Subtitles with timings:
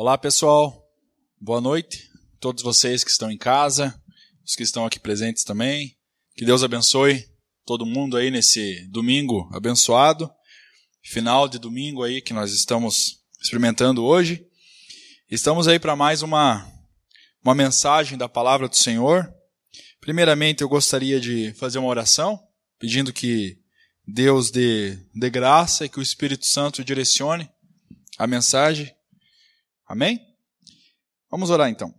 [0.00, 0.88] Olá, pessoal.
[1.40, 2.08] Boa noite.
[2.38, 4.00] Todos vocês que estão em casa,
[4.46, 5.98] os que estão aqui presentes também.
[6.36, 7.28] Que Deus abençoe
[7.66, 10.30] todo mundo aí nesse domingo abençoado.
[11.02, 14.46] Final de domingo aí que nós estamos experimentando hoje.
[15.28, 16.64] Estamos aí para mais uma
[17.42, 19.28] uma mensagem da palavra do Senhor.
[20.00, 22.38] Primeiramente, eu gostaria de fazer uma oração,
[22.78, 23.58] pedindo que
[24.06, 27.50] Deus dê, dê graça e que o Espírito Santo direcione
[28.16, 28.96] a mensagem
[29.88, 30.20] Amém?
[31.30, 31.94] Vamos orar então.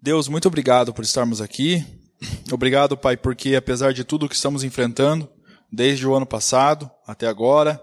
[0.00, 1.84] Deus, muito obrigado por estarmos aqui.
[2.50, 5.30] Obrigado, Pai, porque apesar de tudo que estamos enfrentando,
[5.70, 7.78] desde o ano passado até agora,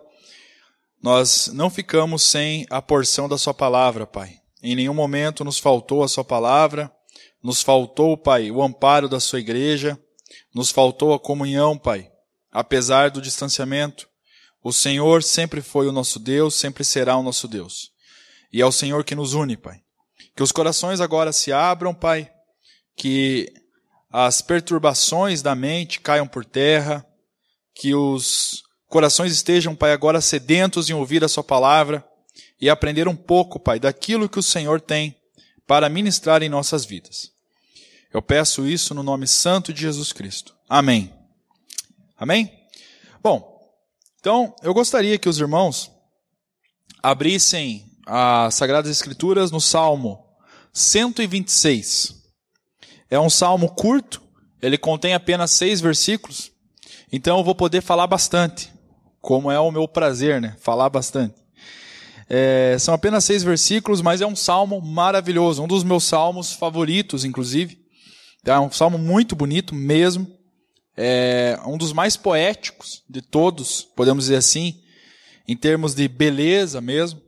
[1.01, 4.39] nós não ficamos sem a porção da Sua palavra, Pai.
[4.63, 6.91] Em nenhum momento nos faltou a Sua palavra,
[7.43, 9.99] nos faltou, Pai, o amparo da Sua igreja,
[10.53, 12.09] nos faltou a comunhão, Pai.
[12.51, 14.09] Apesar do distanciamento,
[14.63, 17.93] o Senhor sempre foi o nosso Deus, sempre será o nosso Deus.
[18.55, 19.81] E é o Senhor que nos une, Pai.
[20.33, 22.31] Que os corações agora se abram, Pai.
[22.95, 23.51] Que
[24.09, 27.05] as perturbações da mente caiam por terra.
[27.73, 32.01] Que os corações estejam, Pai, agora sedentos em ouvir a Sua palavra
[32.61, 35.17] e aprender um pouco, Pai, daquilo que o Senhor tem
[35.67, 37.33] para ministrar em nossas vidas.
[38.13, 40.55] Eu peço isso no nome santo de Jesus Cristo.
[40.69, 41.13] Amém.
[42.17, 42.49] Amém?
[43.21, 43.69] Bom,
[44.17, 45.91] então eu gostaria que os irmãos
[47.03, 50.23] abrissem as Sagradas Escrituras no Salmo
[50.73, 52.15] 126.
[53.09, 54.21] É um salmo curto,
[54.61, 56.51] ele contém apenas seis versículos,
[57.11, 58.71] então eu vou poder falar bastante,
[59.21, 60.55] como é o meu prazer, né?
[60.59, 61.35] Falar bastante.
[62.27, 67.23] É, são apenas seis versículos, mas é um salmo maravilhoso, um dos meus salmos favoritos,
[67.23, 67.79] inclusive.
[68.43, 70.27] É um salmo muito bonito mesmo.
[70.97, 74.79] É um dos mais poéticos de todos, podemos dizer assim,
[75.47, 77.21] em termos de beleza mesmo.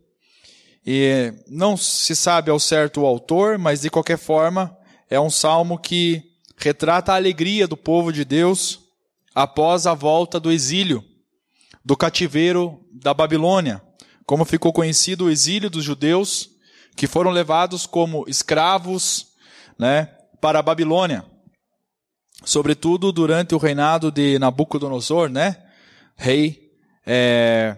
[0.90, 4.74] E não se sabe ao certo o autor, mas de qualquer forma
[5.10, 6.24] é um salmo que
[6.56, 8.80] retrata a alegria do povo de Deus
[9.36, 11.04] após a volta do exílio,
[11.84, 13.82] do cativeiro da Babilônia,
[14.26, 16.52] como ficou conhecido o exílio dos judeus
[16.96, 19.28] que foram levados como escravos,
[19.78, 20.06] né,
[20.40, 21.26] para a Babilônia.
[22.46, 25.62] Sobretudo durante o reinado de Nabucodonosor, né,
[26.16, 26.72] rei
[27.06, 27.76] é,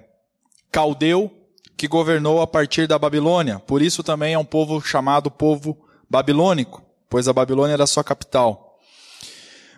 [0.72, 1.39] caldeu
[1.80, 3.58] que governou a partir da Babilônia.
[3.58, 8.78] Por isso também é um povo chamado povo babilônico, pois a Babilônia era sua capital.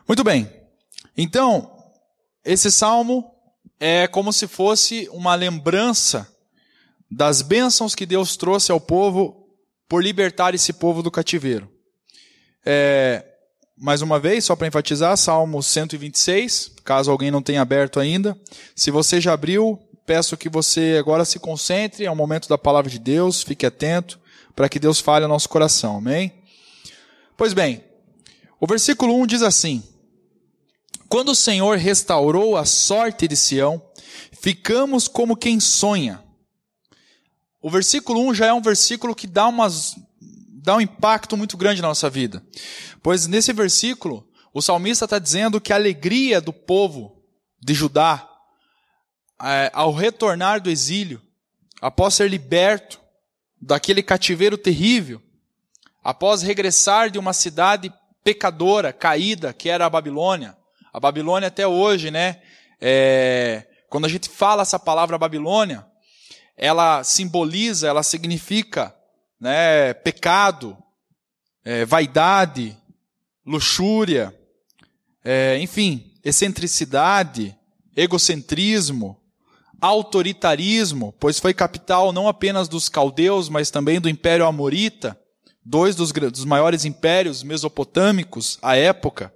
[0.07, 0.51] Muito bem.
[1.15, 1.71] Então,
[2.43, 3.31] esse salmo
[3.79, 6.27] é como se fosse uma lembrança
[7.09, 9.47] das bênçãos que Deus trouxe ao povo
[9.87, 11.71] por libertar esse povo do cativeiro.
[12.65, 13.23] É,
[13.77, 18.35] mais uma vez, só para enfatizar, Salmo 126, caso alguém não tenha aberto ainda.
[18.75, 22.89] Se você já abriu, peço que você agora se concentre, é o momento da palavra
[22.89, 24.19] de Deus, fique atento
[24.55, 26.33] para que Deus fale ao nosso coração, amém?
[27.37, 27.83] Pois bem,
[28.59, 29.83] o versículo 1 diz assim:
[31.09, 33.81] Quando o Senhor restaurou a sorte de Sião,
[34.31, 36.23] ficamos como quem sonha.
[37.61, 39.95] O versículo 1 já é um versículo que dá, umas,
[40.49, 42.43] dá um impacto muito grande na nossa vida.
[43.01, 47.21] Pois nesse versículo, o salmista está dizendo que a alegria do povo
[47.61, 48.30] de Judá
[49.73, 51.21] ao retornar do exílio,
[51.81, 53.01] após ser liberto
[53.59, 55.21] daquele cativeiro terrível,
[56.03, 57.91] após regressar de uma cidade
[58.23, 60.55] pecadora, caída, que era a Babilônia.
[60.93, 62.41] A Babilônia até hoje, né?
[62.79, 65.85] É, quando a gente fala essa palavra Babilônia,
[66.57, 68.95] ela simboliza, ela significa
[69.39, 70.77] né, pecado,
[71.63, 72.77] é, vaidade,
[73.45, 74.35] luxúria,
[75.23, 77.57] é, enfim, excentricidade,
[77.95, 79.20] egocentrismo,
[79.81, 85.19] autoritarismo, pois foi capital não apenas dos caldeus, mas também do Império Amorita,
[85.65, 89.33] dois dos, dos maiores impérios mesopotâmicos à época.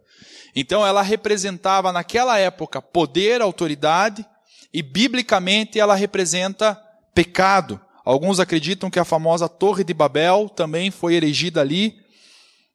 [0.56, 4.26] Então ela representava naquela época poder, autoridade,
[4.72, 6.80] e biblicamente ela representa
[7.14, 7.82] pecado.
[8.04, 11.96] Alguns acreditam que a famosa Torre de Babel também foi erigida ali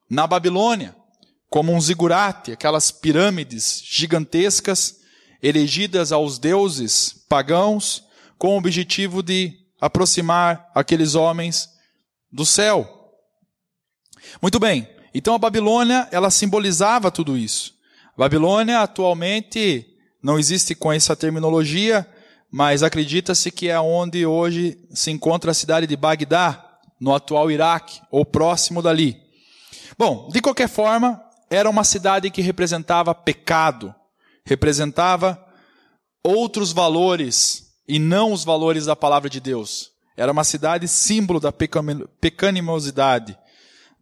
[0.08, 0.96] na Babilônia,
[1.49, 5.00] como um zigurate, aquelas pirâmides gigantescas
[5.42, 8.04] erigidas aos deuses pagãos
[8.38, 11.69] com o objetivo de aproximar aqueles homens
[12.31, 12.88] do céu.
[14.40, 14.88] Muito bem.
[15.14, 17.75] Então a Babilônia, ela simbolizava tudo isso.
[18.14, 19.87] A Babilônia atualmente
[20.22, 22.06] não existe com essa terminologia,
[22.50, 26.66] mas acredita-se que é onde hoje se encontra a cidade de Bagdá,
[27.00, 29.16] no atual Iraque, ou próximo dali.
[29.96, 33.94] Bom, de qualquer forma, era uma cidade que representava pecado,
[34.50, 35.43] representava
[36.25, 39.93] outros valores e não os valores da palavra de Deus.
[40.17, 43.38] Era uma cidade símbolo da pecaminosidade,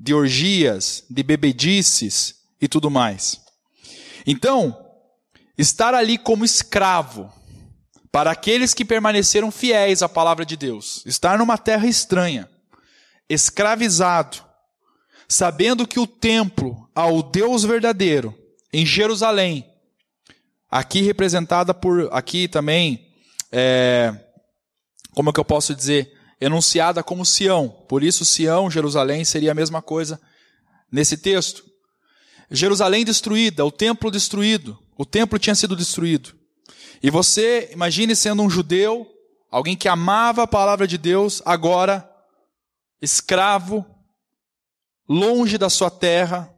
[0.00, 3.40] de orgias, de bebedices e tudo mais.
[4.26, 4.76] Então,
[5.56, 7.30] estar ali como escravo,
[8.10, 12.48] para aqueles que permaneceram fiéis à palavra de Deus, estar numa terra estranha,
[13.28, 14.38] escravizado,
[15.28, 18.34] sabendo que o templo ao Deus verdadeiro,
[18.72, 19.68] em Jerusalém,
[20.70, 23.08] aqui representada por, aqui também,
[23.50, 24.14] é,
[25.12, 29.54] como é que eu posso dizer, enunciada como Sião, por isso Sião, Jerusalém, seria a
[29.54, 30.20] mesma coisa
[30.90, 31.64] nesse texto.
[32.50, 36.34] Jerusalém destruída, o templo destruído, o templo tinha sido destruído.
[37.02, 39.06] E você, imagine sendo um judeu,
[39.50, 42.08] alguém que amava a palavra de Deus, agora
[43.00, 43.84] escravo,
[45.08, 46.52] longe da sua terra,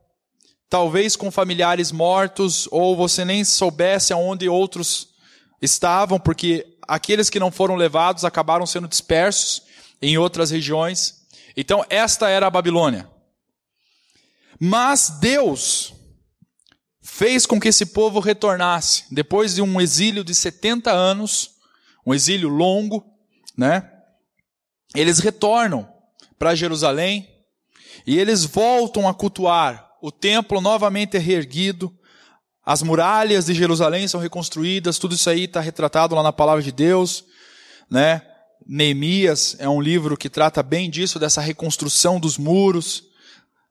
[0.71, 5.09] talvez com familiares mortos, ou você nem soubesse aonde outros
[5.61, 9.63] estavam, porque aqueles que não foram levados acabaram sendo dispersos
[10.01, 11.27] em outras regiões.
[11.57, 13.11] Então, esta era a Babilônia.
[14.59, 15.93] Mas Deus
[17.03, 21.57] fez com que esse povo retornasse, depois de um exílio de 70 anos,
[22.07, 23.05] um exílio longo,
[23.57, 23.91] né?
[24.95, 25.93] Eles retornam
[26.39, 27.29] para Jerusalém
[28.07, 29.90] e eles voltam a cultuar.
[30.01, 31.95] O templo novamente é reerguido,
[32.65, 36.73] as muralhas de Jerusalém são reconstruídas, tudo isso aí está retratado lá na palavra de
[36.73, 37.25] Deus,
[37.91, 38.23] né?
[38.67, 43.05] Neemias é um livro que trata bem disso, dessa reconstrução dos muros,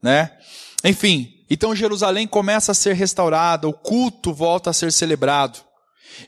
[0.01, 0.37] né?
[0.83, 5.59] Enfim, então Jerusalém começa a ser restaurada, o culto volta a ser celebrado.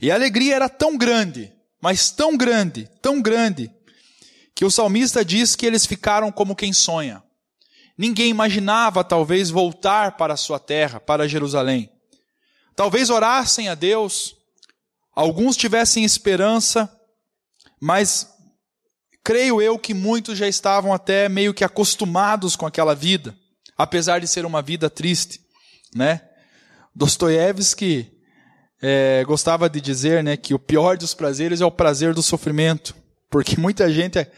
[0.01, 1.51] E a alegria era tão grande,
[1.81, 3.71] mas tão grande, tão grande,
[4.55, 7.23] que o salmista diz que eles ficaram como quem sonha.
[7.97, 11.89] Ninguém imaginava talvez voltar para a sua terra, para Jerusalém.
[12.75, 14.35] Talvez orassem a Deus,
[15.13, 16.91] alguns tivessem esperança,
[17.79, 18.27] mas
[19.23, 23.35] creio eu que muitos já estavam até meio que acostumados com aquela vida
[23.81, 25.41] apesar de ser uma vida triste,
[25.95, 26.21] né?
[26.93, 28.11] Dostoiévski
[28.81, 32.95] é, gostava de dizer, né, que o pior dos prazeres é o prazer do sofrimento,
[33.29, 34.31] porque muita gente é,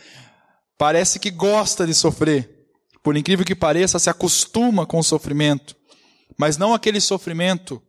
[0.77, 2.62] parece que gosta de sofrer,
[3.03, 5.75] por incrível que pareça, se acostuma com o sofrimento,
[6.37, 7.83] mas não aquele sofrimento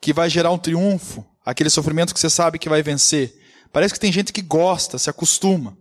[0.00, 3.38] que vai gerar um triunfo, aquele sofrimento que você sabe que vai vencer.
[3.70, 5.76] Parece que tem gente que gosta, se acostuma.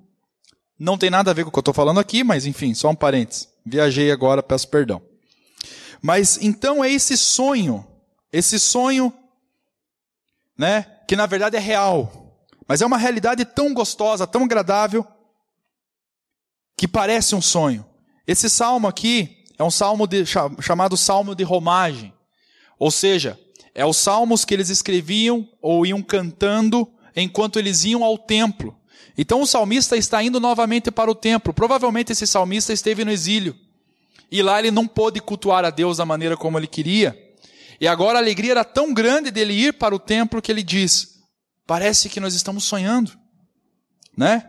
[0.78, 2.90] Não tem nada a ver com o que eu estou falando aqui, mas enfim, só
[2.90, 3.48] um parênteses.
[3.66, 5.02] Viajei agora, peço perdão.
[6.02, 7.86] Mas então é esse sonho,
[8.32, 9.14] esse sonho,
[10.58, 15.06] né, que na verdade é real, mas é uma realidade tão gostosa, tão agradável,
[16.78, 17.88] que parece um sonho.
[18.30, 20.24] Esse salmo aqui é um salmo de,
[20.62, 22.14] chamado Salmo de Romagem,
[22.78, 23.40] ou seja,
[23.74, 28.78] é os salmos que eles escreviam ou iam cantando enquanto eles iam ao templo.
[29.18, 31.52] Então o salmista está indo novamente para o templo.
[31.52, 33.56] Provavelmente esse salmista esteve no exílio.
[34.32, 37.18] E lá ele não pôde cultuar a Deus da maneira como ele queria.
[37.82, 41.16] E agora a alegria era tão grande dele ir para o templo que ele diz:
[41.66, 43.12] Parece que nós estamos sonhando.
[44.16, 44.48] Né?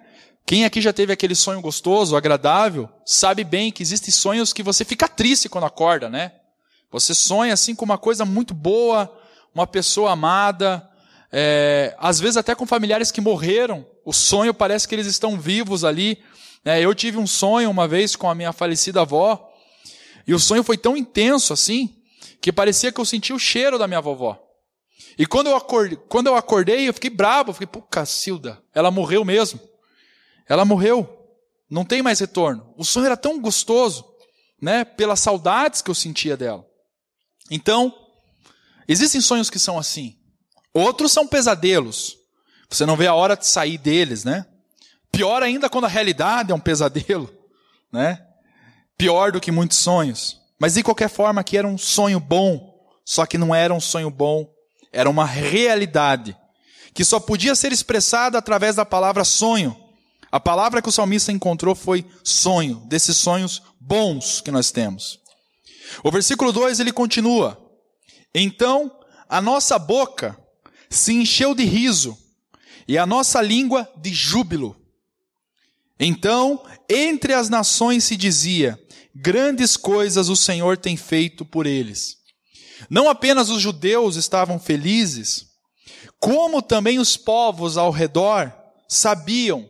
[0.50, 4.85] Quem aqui já teve aquele sonho gostoso, agradável, sabe bem que existem sonhos que você
[4.85, 6.32] fica triste quando acorda, né?
[6.91, 9.17] Você sonha assim com uma coisa muito boa,
[9.55, 10.85] uma pessoa amada,
[11.31, 15.85] é, às vezes até com familiares que morreram, o sonho parece que eles estão vivos
[15.85, 16.19] ali.
[16.64, 19.49] É, eu tive um sonho uma vez com a minha falecida avó,
[20.26, 21.95] e o sonho foi tão intenso assim,
[22.40, 24.37] que parecia que eu sentia o cheiro da minha vovó.
[25.16, 28.90] E quando eu acordei, quando eu, acordei, eu fiquei bravo, eu fiquei, pô, Cacilda, ela
[28.90, 29.70] morreu mesmo.
[30.50, 31.09] Ela morreu.
[31.71, 32.75] Não tem mais retorno.
[32.76, 34.04] O sonho era tão gostoso,
[34.61, 36.66] né, pelas saudades que eu sentia dela.
[37.49, 37.95] Então,
[38.88, 40.19] existem sonhos que são assim.
[40.75, 42.16] Outros são pesadelos.
[42.69, 44.45] Você não vê a hora de sair deles, né?
[45.12, 47.33] Pior ainda quando a realidade é um pesadelo,
[47.92, 48.21] né?
[48.99, 50.40] Pior do que muitos sonhos.
[50.59, 54.11] Mas de qualquer forma, aqui era um sonho bom, só que não era um sonho
[54.11, 54.52] bom,
[54.92, 56.37] era uma realidade
[56.92, 59.89] que só podia ser expressada através da palavra sonho.
[60.32, 65.18] A palavra que o salmista encontrou foi sonho, desses sonhos bons que nós temos.
[66.04, 67.60] O versículo 2 ele continua:
[68.34, 68.92] Então
[69.28, 70.38] a nossa boca
[70.88, 72.16] se encheu de riso
[72.87, 74.76] e a nossa língua de júbilo.
[75.99, 78.78] Então, entre as nações se dizia:
[79.14, 82.18] grandes coisas o Senhor tem feito por eles.
[82.88, 85.46] Não apenas os judeus estavam felizes,
[86.18, 88.52] como também os povos ao redor
[88.88, 89.68] sabiam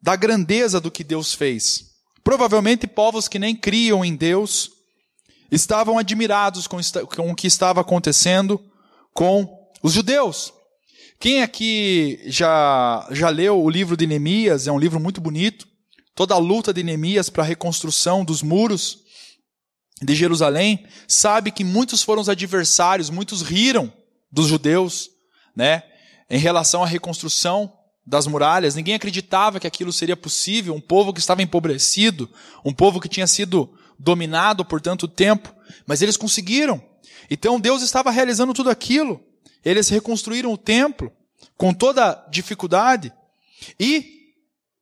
[0.00, 1.92] da grandeza do que Deus fez.
[2.22, 4.70] Provavelmente povos que nem criam em Deus
[5.50, 6.78] estavam admirados com,
[7.14, 8.60] com o que estava acontecendo
[9.14, 9.48] com
[9.82, 10.52] os judeus.
[11.18, 14.66] Quem aqui já, já leu o livro de Neemias?
[14.66, 15.66] É um livro muito bonito.
[16.14, 19.04] toda a luta de Neemias para a reconstrução dos muros
[20.02, 23.90] de Jerusalém, sabe que muitos foram os adversários, muitos riram
[24.30, 25.10] dos judeus,
[25.54, 25.82] né,
[26.28, 27.72] em relação à reconstrução
[28.06, 28.74] das muralhas.
[28.74, 32.30] Ninguém acreditava que aquilo seria possível, um povo que estava empobrecido,
[32.64, 35.52] um povo que tinha sido dominado por tanto tempo,
[35.86, 36.82] mas eles conseguiram.
[37.30, 39.20] Então Deus estava realizando tudo aquilo.
[39.64, 41.10] Eles reconstruíram o templo
[41.56, 43.12] com toda dificuldade
[43.80, 44.16] e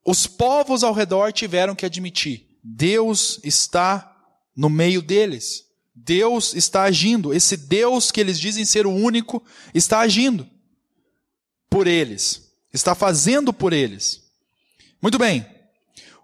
[0.05, 4.15] os povos ao redor tiveram que admitir: Deus está
[4.55, 5.65] no meio deles.
[5.95, 7.33] Deus está agindo.
[7.33, 9.41] Esse Deus que eles dizem ser o único
[9.73, 10.47] está agindo
[11.69, 12.44] por eles.
[12.75, 14.21] Está fazendo por eles.
[15.01, 15.45] Muito bem.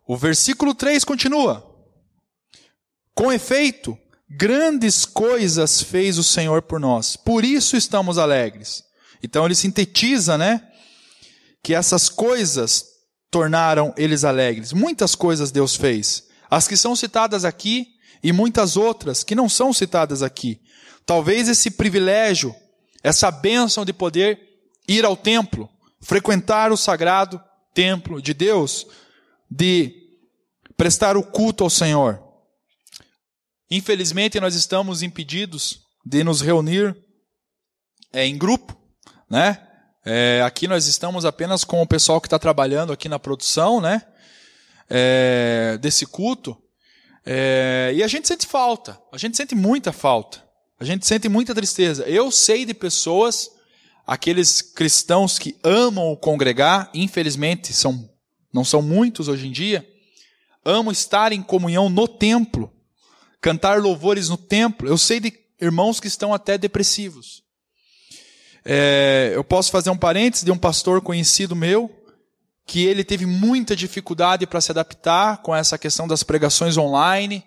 [0.05, 1.65] O versículo 3 continua.
[3.15, 3.97] Com efeito,
[4.29, 7.15] grandes coisas fez o Senhor por nós.
[7.15, 8.83] Por isso estamos alegres.
[9.23, 10.67] Então ele sintetiza, né?
[11.63, 12.85] Que essas coisas
[13.29, 14.73] tornaram eles alegres.
[14.73, 16.27] Muitas coisas Deus fez.
[16.49, 17.87] As que são citadas aqui
[18.21, 20.59] e muitas outras que não são citadas aqui.
[21.05, 22.53] Talvez esse privilégio,
[23.01, 24.37] essa bênção de poder
[24.85, 25.69] ir ao templo,
[26.01, 27.41] frequentar o sagrado
[27.73, 28.87] templo de Deus,
[29.49, 29.95] de
[30.75, 32.21] prestar o culto ao Senhor.
[33.69, 36.95] Infelizmente, nós estamos impedidos de nos reunir
[38.11, 38.75] é, em grupo,
[39.29, 39.65] né?
[40.03, 44.01] É, aqui nós estamos apenas com o pessoal que está trabalhando aqui na produção, né?
[44.89, 46.57] É, desse culto.
[47.93, 50.43] E a gente sente falta, a gente sente muita falta,
[50.79, 52.03] a gente sente muita tristeza.
[52.09, 53.47] Eu sei de pessoas,
[54.05, 58.09] aqueles cristãos que amam congregar, infelizmente são,
[58.53, 59.87] não são muitos hoje em dia,
[60.65, 62.71] amam estar em comunhão no templo,
[63.39, 64.87] cantar louvores no templo.
[64.87, 67.43] Eu sei de irmãos que estão até depressivos.
[68.63, 71.89] É, eu posso fazer um parênteses de um pastor conhecido meu,
[72.65, 77.43] que ele teve muita dificuldade para se adaptar com essa questão das pregações online,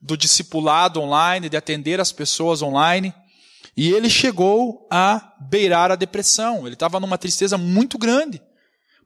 [0.00, 3.12] do discipulado online, de atender as pessoas online.
[3.76, 6.66] E ele chegou a beirar a depressão.
[6.66, 8.40] Ele estava numa tristeza muito grande.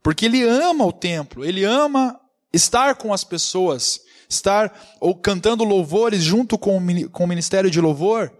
[0.02, 2.18] Porque ele ama o templo, ele ama
[2.52, 7.80] estar com as pessoas, estar ou cantando louvores junto com o, com o ministério de
[7.80, 8.32] louvor,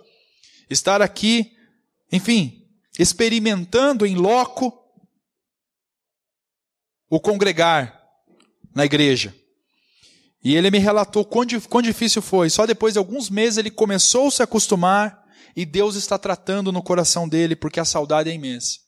[0.70, 1.52] estar aqui,
[2.12, 2.64] enfim,
[2.98, 4.72] experimentando em loco
[7.10, 8.00] o congregar
[8.74, 9.34] na igreja.
[10.42, 12.48] E ele me relatou quão, quão difícil foi.
[12.48, 15.17] Só depois de alguns meses ele começou a se acostumar
[15.58, 18.78] e Deus está tratando no coração dele porque a saudade é imensa.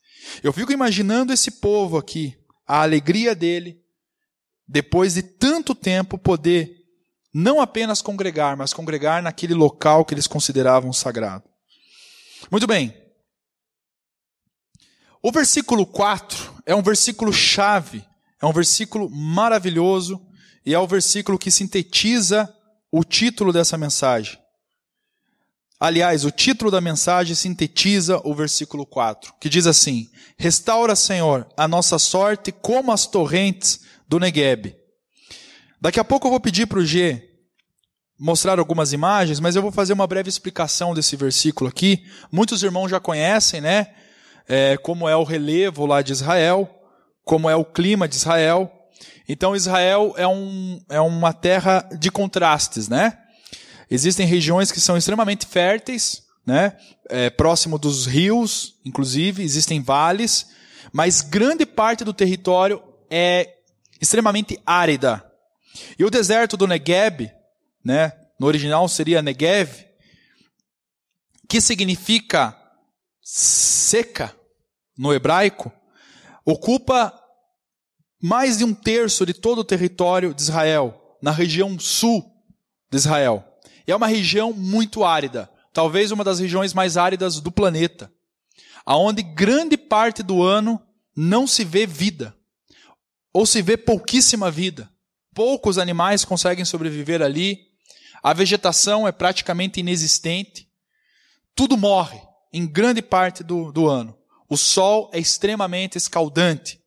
[0.40, 3.82] Eu fico imaginando esse povo aqui, a alegria dele,
[4.68, 6.76] depois de tanto tempo poder
[7.34, 11.42] não apenas congregar, mas congregar naquele local que eles consideravam sagrado.
[12.52, 12.96] Muito bem.
[15.20, 18.04] O versículo 4 é um versículo chave
[18.40, 20.24] é um versículo maravilhoso
[20.64, 22.48] e é o versículo que sintetiza
[22.92, 24.39] o título dessa mensagem.
[25.80, 31.66] Aliás, o título da mensagem sintetiza o versículo 4, que diz assim: Restaura, Senhor, a
[31.66, 34.76] nossa sorte como as torrentes do Negueb.
[35.80, 37.26] Daqui a pouco eu vou pedir para o G
[38.18, 42.04] mostrar algumas imagens, mas eu vou fazer uma breve explicação desse versículo aqui.
[42.30, 43.94] Muitos irmãos já conhecem, né?
[44.46, 46.76] É, como é o relevo lá de Israel
[47.30, 48.68] como é o clima de Israel.
[49.28, 53.16] Então Israel é, um, é uma terra de contrastes, né?
[53.90, 56.76] Existem regiões que são extremamente férteis, né?
[57.08, 60.46] É, próximo dos rios, inclusive, existem vales,
[60.92, 63.56] mas grande parte do território é
[64.00, 65.24] extremamente árida.
[65.98, 67.30] E o deserto do Negev,
[67.84, 68.12] né?
[68.38, 69.84] No original seria Negev,
[71.48, 72.56] que significa
[73.20, 74.34] seca
[74.96, 75.72] no hebraico,
[76.44, 77.12] ocupa
[78.22, 82.22] mais de um terço de todo o território de Israel, na região sul
[82.90, 83.49] de Israel.
[83.90, 88.12] É uma região muito árida, talvez uma das regiões mais áridas do planeta,
[88.84, 90.80] aonde grande parte do ano
[91.16, 92.34] não se vê vida,
[93.32, 94.90] ou se vê pouquíssima vida.
[95.34, 97.70] Poucos animais conseguem sobreviver ali,
[98.22, 100.68] a vegetação é praticamente inexistente,
[101.54, 102.20] tudo morre
[102.52, 104.16] em grande parte do, do ano.
[104.48, 106.80] O sol é extremamente escaldante.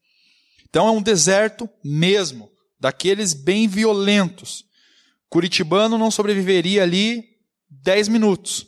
[0.68, 4.66] Então é um deserto mesmo, daqueles bem violentos.
[5.34, 7.24] Curitibano não sobreviveria ali
[7.68, 8.68] 10 minutos.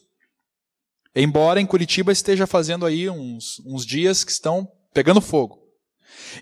[1.16, 5.60] Embora em Curitiba esteja fazendo aí uns, uns dias que estão pegando fogo.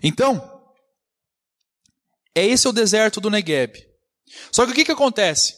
[0.02, 0.64] Então,
[2.34, 3.76] é esse o deserto do Negueb.
[4.50, 5.56] Só que o que, que acontece?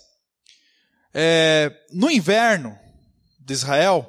[1.14, 2.76] É, no inverno
[3.38, 4.04] de Israel,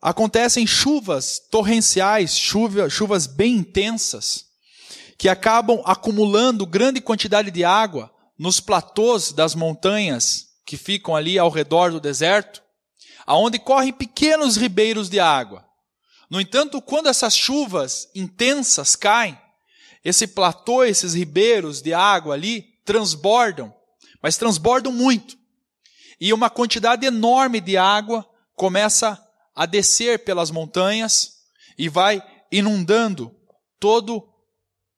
[0.00, 4.46] acontecem chuvas torrenciais, chuva, chuvas bem intensas,
[5.18, 11.50] que acabam acumulando grande quantidade de água nos platôs das montanhas que ficam ali ao
[11.50, 12.62] redor do deserto,
[13.26, 15.66] aonde correm pequenos ribeiros de água.
[16.30, 19.38] No entanto, quando essas chuvas intensas caem,
[20.04, 23.74] esse platô, esses ribeiros de água ali transbordam,
[24.22, 25.36] mas transbordam muito.
[26.20, 29.22] E uma quantidade enorme de água começa
[29.54, 31.38] a descer pelas montanhas
[31.76, 33.34] e vai inundando
[33.78, 34.28] todo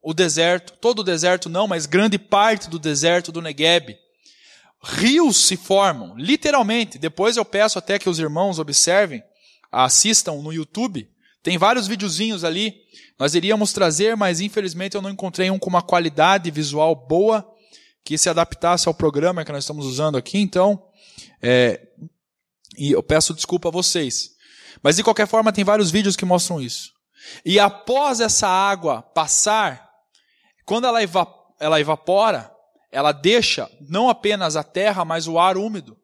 [0.02, 3.96] o deserto, todo o deserto não, mas grande parte do deserto do Negueb.
[4.82, 6.98] Rios se formam, literalmente.
[6.98, 9.22] Depois eu peço até que os irmãos observem,
[9.70, 11.08] assistam no YouTube.
[11.42, 12.74] Tem vários videozinhos ali.
[13.18, 17.46] Nós iríamos trazer, mas infelizmente eu não encontrei um com uma qualidade visual boa
[18.02, 20.38] que se adaptasse ao programa que nós estamos usando aqui.
[20.38, 20.82] Então,
[21.42, 21.86] é,
[22.78, 24.30] e eu peço desculpa a vocês.
[24.82, 26.92] Mas de qualquer forma, tem vários vídeos que mostram isso.
[27.44, 29.89] E após essa água passar,
[30.70, 31.00] quando ela,
[31.58, 32.48] ela evapora,
[32.92, 35.98] ela deixa não apenas a terra, mas o ar úmido.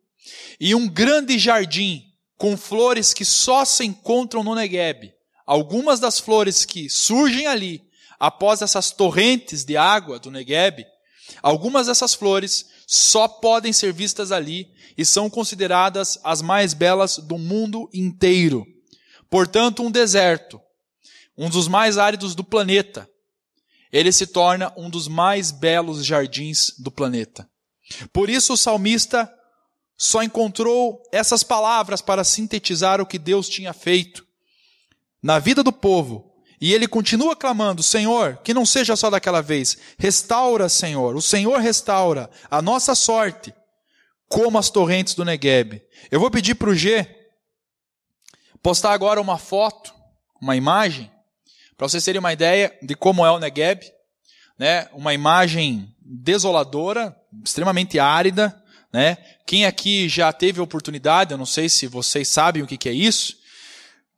[0.58, 2.02] E um grande jardim
[2.36, 5.14] com flores que só se encontram no Negueb.
[5.46, 7.80] Algumas das flores que surgem ali
[8.18, 10.84] após essas torrentes de água do Negueb,
[11.40, 14.66] algumas dessas flores só podem ser vistas ali
[14.98, 18.66] e são consideradas as mais belas do mundo inteiro.
[19.30, 20.60] Portanto, um deserto,
[21.38, 23.08] um dos mais áridos do planeta,
[23.92, 27.48] ele se torna um dos mais belos jardins do planeta.
[28.12, 29.30] Por isso o salmista
[29.96, 34.26] só encontrou essas palavras para sintetizar o que Deus tinha feito
[35.22, 36.32] na vida do povo.
[36.60, 41.60] E ele continua clamando: Senhor, que não seja só daquela vez, restaura, Senhor, o Senhor
[41.60, 43.54] restaura a nossa sorte,
[44.28, 45.82] como as torrentes do Negueb.
[46.10, 47.06] Eu vou pedir para o G
[48.62, 49.94] postar agora uma foto,
[50.40, 51.10] uma imagem,
[51.76, 53.84] para vocês terem uma ideia de como é o Negueb,
[54.58, 54.88] né?
[54.92, 57.14] Uma imagem desoladora,
[57.44, 58.54] extremamente árida,
[58.92, 59.18] né?
[59.46, 62.92] Quem aqui já teve oportunidade, eu não sei se vocês sabem o que, que é
[62.92, 63.36] isso.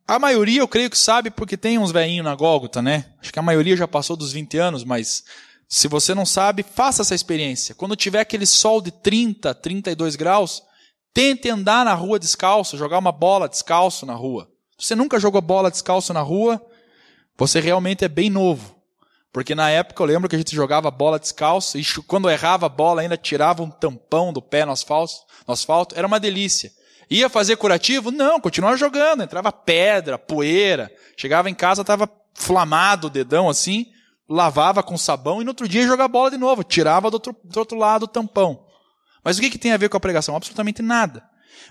[0.06, 3.06] A maioria eu creio que sabe porque tem uns velhinhos na Gólgota, né?
[3.20, 5.24] Acho que a maioria já passou dos 20 anos, mas
[5.68, 7.74] se você não sabe, faça essa experiência.
[7.74, 10.62] Quando tiver aquele sol de 30, 32 graus,
[11.12, 14.48] tente andar na rua descalço, jogar uma bola descalço na rua.
[14.78, 16.64] Você nunca jogou bola descalço na rua,
[17.38, 18.76] você realmente é bem novo.
[19.32, 22.68] Porque na época eu lembro que a gente jogava bola descalço e quando errava a
[22.68, 25.14] bola ainda tirava um tampão do pé no asfalto.
[25.46, 25.94] No asfalto.
[25.96, 26.72] Era uma delícia.
[27.08, 28.10] Ia fazer curativo?
[28.10, 29.22] Não, continuava jogando.
[29.22, 30.90] Entrava pedra, poeira.
[31.16, 33.86] Chegava em casa, estava flamado o dedão assim,
[34.28, 36.64] lavava com sabão e no outro dia ia jogar bola de novo.
[36.64, 38.66] Tirava do outro, do outro lado o tampão.
[39.22, 40.34] Mas o que, que tem a ver com a pregação?
[40.34, 41.22] Absolutamente nada.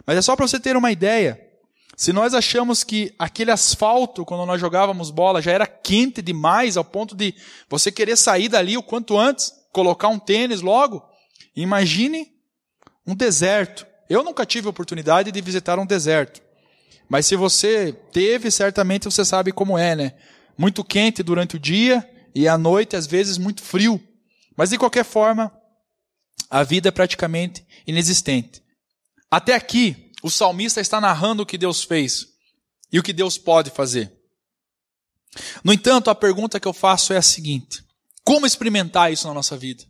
[0.05, 1.46] Mas é só para você ter uma ideia
[1.97, 6.85] se nós achamos que aquele asfalto, quando nós jogávamos bola, já era quente demais ao
[6.85, 7.33] ponto de
[7.67, 11.03] você querer sair dali o quanto antes, colocar um tênis logo,
[11.55, 12.27] imagine
[13.05, 13.83] um deserto.
[14.07, 16.39] Eu nunca tive oportunidade de visitar um deserto.
[17.09, 20.13] Mas se você teve, certamente você sabe como é, né?
[20.55, 23.99] Muito quente durante o dia e à noite, às vezes, muito frio.
[24.55, 25.51] Mas de qualquer forma,
[26.47, 28.61] a vida é praticamente inexistente.
[29.31, 32.27] Até aqui, o salmista está narrando o que Deus fez
[32.91, 34.13] e o que Deus pode fazer.
[35.63, 37.83] No entanto, a pergunta que eu faço é a seguinte:
[38.23, 39.83] como experimentar isso na nossa vida?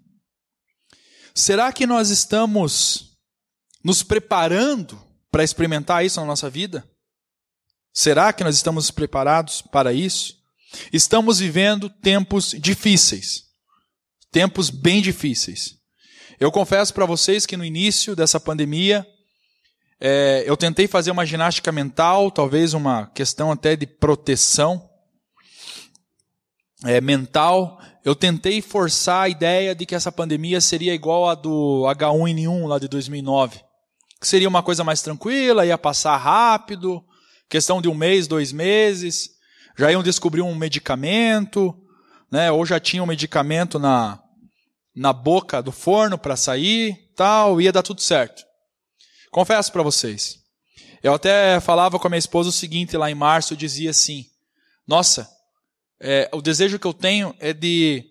[1.33, 3.17] Será que nós estamos
[3.83, 6.87] nos preparando para experimentar isso na nossa vida?
[7.93, 10.35] Será que nós estamos preparados para isso?
[10.91, 13.43] Estamos vivendo tempos difíceis,
[14.31, 15.75] tempos bem difíceis.
[16.39, 19.07] Eu confesso para vocês que no início dessa pandemia,
[19.99, 24.87] é, eu tentei fazer uma ginástica mental, talvez uma questão até de proteção
[26.85, 27.79] é, mental.
[28.05, 32.77] Eu tentei forçar a ideia de que essa pandemia seria igual a do H1N1 lá
[32.77, 33.59] de 2009.
[34.19, 37.03] Que seria uma coisa mais tranquila, ia passar rápido,
[37.49, 39.31] questão de um mês, dois meses.
[39.77, 41.75] Já iam descobrir um medicamento,
[42.31, 42.51] né?
[42.51, 44.19] ou já tinha um medicamento na,
[44.95, 48.46] na boca do forno para sair, tal, ia dar tudo certo.
[49.31, 50.39] Confesso para vocês.
[51.03, 54.25] Eu até falava com a minha esposa o seguinte lá em março, eu dizia assim:
[54.87, 55.29] Nossa,
[55.99, 58.03] é, o desejo que eu tenho é de,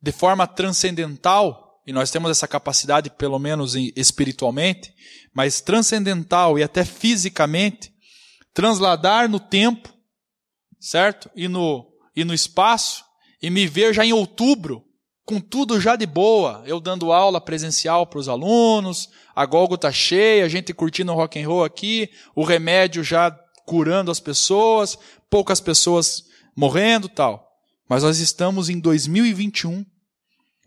[0.00, 4.92] de forma transcendental, e nós temos essa capacidade, pelo menos espiritualmente,
[5.34, 7.92] mas transcendental e até fisicamente,
[8.54, 9.92] transladar no tempo,
[10.78, 11.30] certo?
[11.34, 13.04] E no, e no espaço,
[13.40, 14.84] e me ver já em outubro,
[15.24, 19.92] com tudo já de boa, eu dando aula presencial para os alunos, a Golgo tá
[19.92, 23.30] cheia, a gente curtindo rock and roll aqui, o remédio já
[23.64, 24.98] curando as pessoas,
[25.30, 26.24] poucas pessoas
[26.56, 27.48] morrendo, tal.
[27.88, 29.84] Mas nós estamos em 2021,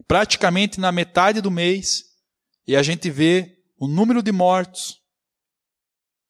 [0.08, 2.04] praticamente na metade do mês,
[2.68, 5.00] e a gente vê o número de mortos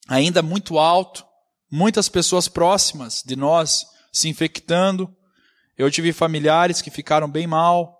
[0.07, 1.25] ainda muito alto,
[1.71, 5.13] muitas pessoas próximas de nós se infectando.
[5.77, 7.94] Eu tive familiares que ficaram bem mal,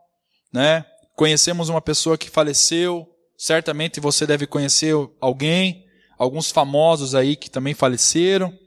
[0.56, 0.86] né?
[1.18, 3.06] Conhecemos uma pessoa que faleceu,
[3.38, 5.86] certamente você deve conhecer alguém,
[6.18, 8.58] alguns famosos aí que também faleceram.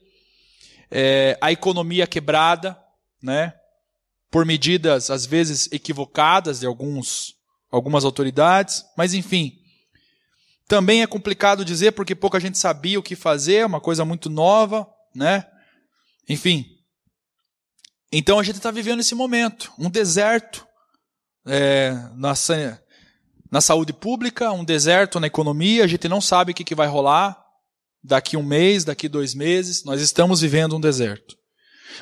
[0.91, 2.79] É, a economia quebrada,
[3.23, 3.55] né?
[4.31, 7.35] Por medidas às vezes equivocadas de alguns,
[7.71, 9.59] algumas autoridades, mas enfim,
[10.69, 14.29] também é complicado dizer porque pouca gente sabia o que fazer, é uma coisa muito
[14.29, 15.47] nova, né?
[16.29, 16.67] Enfim.
[18.13, 20.68] Então a gente está vivendo esse momento, um deserto
[21.49, 22.35] é, na,
[23.51, 26.87] na saúde pública, um deserto na economia, a gente não sabe o que, que vai
[26.87, 27.43] rolar
[28.03, 31.37] daqui um mês, daqui dois meses, nós estamos vivendo um deserto.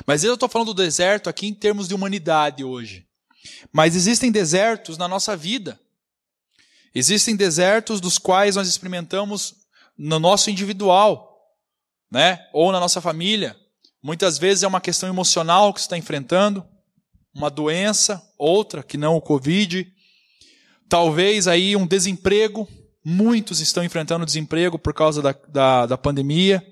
[0.05, 3.07] Mas eu estou falando do deserto aqui em termos de humanidade hoje.
[3.71, 5.79] Mas existem desertos na nossa vida.
[6.93, 9.55] Existem desertos dos quais nós experimentamos
[9.97, 11.35] no nosso individual,
[12.11, 12.45] né?
[12.53, 13.55] Ou na nossa família.
[14.01, 16.65] Muitas vezes é uma questão emocional que você está enfrentando,
[17.37, 19.87] uma doença, outra que não o Covid.
[20.89, 22.67] Talvez aí um desemprego.
[23.05, 26.65] Muitos estão enfrentando desemprego por causa da, da, da pandemia,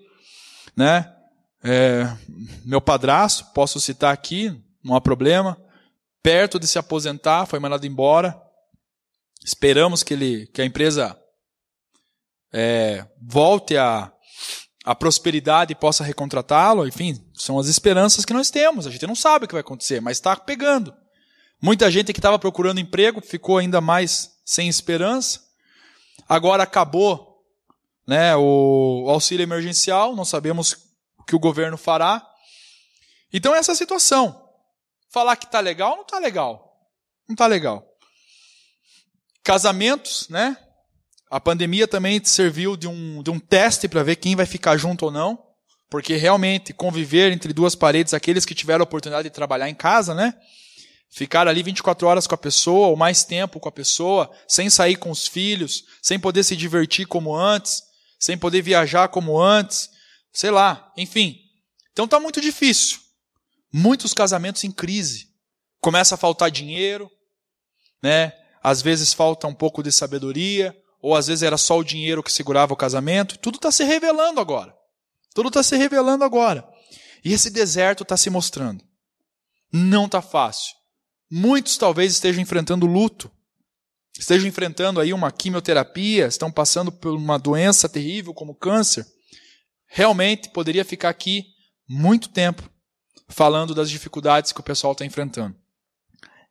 [0.75, 1.11] né?
[1.63, 2.13] É,
[2.65, 5.57] meu padrasto, posso citar aqui, não há problema,
[6.21, 8.39] perto de se aposentar, foi mandado embora,
[9.45, 11.15] Esperamos que, ele, que a empresa
[12.51, 14.11] é, volte a,
[14.85, 16.87] a prosperidade possa recontratá-lo.
[16.87, 18.85] Enfim, são as esperanças que nós temos.
[18.85, 20.93] A gente não sabe o que vai acontecer, mas está pegando.
[21.59, 25.43] Muita gente que estava procurando emprego ficou ainda mais sem esperança.
[26.29, 27.43] Agora acabou
[28.05, 30.73] né, o auxílio emergencial, não sabemos
[31.17, 32.23] o que o governo fará.
[33.33, 34.49] Então, essa é situação.
[35.09, 36.77] Falar que está legal, não está legal.
[37.27, 37.83] Não está legal.
[39.43, 40.57] Casamentos, né?
[41.29, 45.05] A pandemia também serviu de um, de um teste para ver quem vai ficar junto
[45.05, 45.39] ou não,
[45.89, 50.13] porque realmente conviver entre duas paredes, aqueles que tiveram a oportunidade de trabalhar em casa,
[50.13, 50.33] né?
[51.09, 54.95] Ficar ali 24 horas com a pessoa, ou mais tempo com a pessoa, sem sair
[54.95, 57.81] com os filhos, sem poder se divertir como antes,
[58.19, 59.89] sem poder viajar como antes,
[60.33, 61.37] sei lá, enfim.
[61.91, 62.99] Então tá muito difícil.
[63.71, 65.27] Muitos casamentos em crise.
[65.79, 67.09] Começa a faltar dinheiro,
[68.01, 68.33] né?
[68.65, 72.31] às vezes falta um pouco de sabedoria, ou às vezes era só o dinheiro que
[72.31, 73.37] segurava o casamento.
[73.37, 74.75] Tudo está se revelando agora.
[75.35, 76.67] Tudo está se revelando agora.
[77.23, 78.83] E esse deserto está se mostrando.
[79.71, 80.73] Não está fácil.
[81.29, 83.29] Muitos talvez estejam enfrentando luto,
[84.17, 89.05] estejam enfrentando aí uma quimioterapia, estão passando por uma doença terrível como câncer.
[89.85, 91.45] Realmente poderia ficar aqui
[91.87, 92.67] muito tempo
[93.27, 95.55] falando das dificuldades que o pessoal está enfrentando.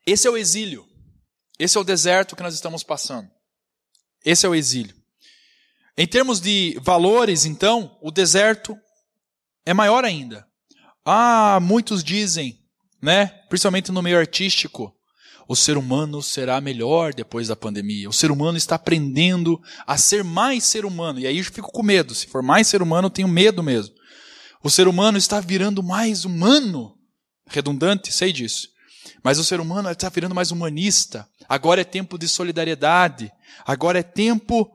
[0.06, 0.86] Esse é o exílio.
[1.58, 3.33] Esse é o deserto que nós estamos passando.
[4.24, 4.94] Esse é o exílio.
[5.96, 8.76] Em termos de valores, então, o deserto
[9.64, 10.46] é maior ainda.
[11.04, 12.58] Ah, muitos dizem,
[13.02, 14.94] né, principalmente no meio artístico,
[15.46, 18.08] o ser humano será melhor depois da pandemia.
[18.08, 21.20] O ser humano está aprendendo a ser mais ser humano.
[21.20, 22.14] E aí eu fico com medo.
[22.14, 23.94] Se for mais ser humano, eu tenho medo mesmo.
[24.62, 26.94] O ser humano está virando mais humano.
[27.46, 28.68] Redundante, sei disso.
[29.22, 31.28] Mas o ser humano está virando mais humanista.
[31.46, 33.30] Agora é tempo de solidariedade.
[33.64, 34.70] Agora é tempo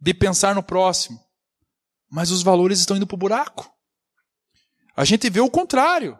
[0.00, 1.18] de pensar no próximo.
[2.10, 3.70] Mas os valores estão indo para o buraco.
[4.96, 6.18] A gente vê o contrário.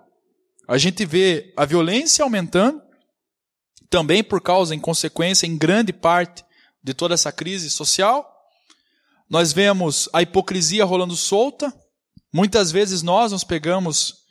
[0.67, 2.83] A gente vê a violência aumentando,
[3.91, 6.45] também por causa, em consequência, em grande parte,
[6.83, 8.29] de toda essa crise social.
[9.29, 11.73] Nós vemos a hipocrisia rolando solta.
[12.33, 14.25] Muitas vezes nós nos pegamos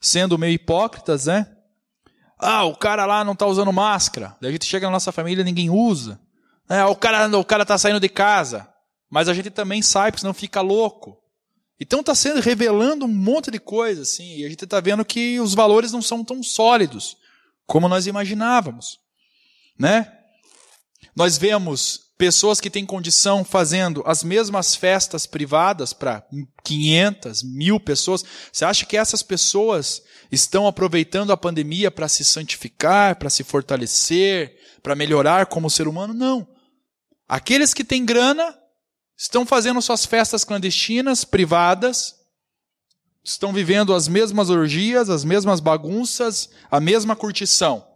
[0.00, 1.46] sendo meio hipócritas, né?
[2.38, 4.36] Ah, o cara lá não está usando máscara.
[4.40, 6.18] Daí a gente chega na nossa família e ninguém usa.
[6.70, 8.68] É, o cara o cara está saindo de casa.
[9.10, 11.18] Mas a gente também sai, porque senão fica louco.
[11.80, 15.40] Então está sendo revelando um monte de coisa, assim, e a gente está vendo que
[15.40, 17.16] os valores não são tão sólidos
[17.66, 18.98] como nós imaginávamos,
[19.78, 20.12] né?
[21.16, 26.22] Nós vemos pessoas que têm condição fazendo as mesmas festas privadas para
[26.62, 28.22] 500, mil pessoas.
[28.52, 34.54] Você acha que essas pessoas estão aproveitando a pandemia para se santificar, para se fortalecer,
[34.82, 36.12] para melhorar como ser humano?
[36.12, 36.46] Não.
[37.30, 38.58] Aqueles que têm grana
[39.16, 42.16] estão fazendo suas festas clandestinas, privadas,
[43.22, 47.86] estão vivendo as mesmas orgias, as mesmas bagunças, a mesma curtição.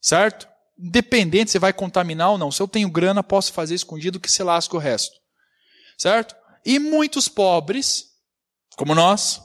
[0.00, 0.48] Certo?
[0.76, 2.50] Independente se vai contaminar ou não.
[2.50, 5.14] Se eu tenho grana, posso fazer escondido que se lasca o resto.
[5.96, 6.34] Certo?
[6.66, 8.06] E muitos pobres,
[8.76, 9.40] como nós,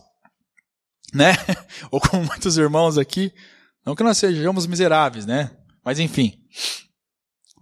[1.14, 1.34] né?
[1.92, 3.32] Ou como muitos irmãos aqui,
[3.86, 5.52] Não que nós sejamos miseráveis, né?
[5.86, 6.44] Mas enfim.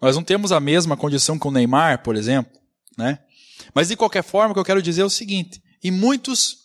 [0.02, 2.52] Nós não temos a mesma condição que o Neymar, por exemplo,
[2.98, 3.20] né?
[3.74, 6.58] Mas de qualquer forma, o que eu quero dizer é o seguinte: e muitos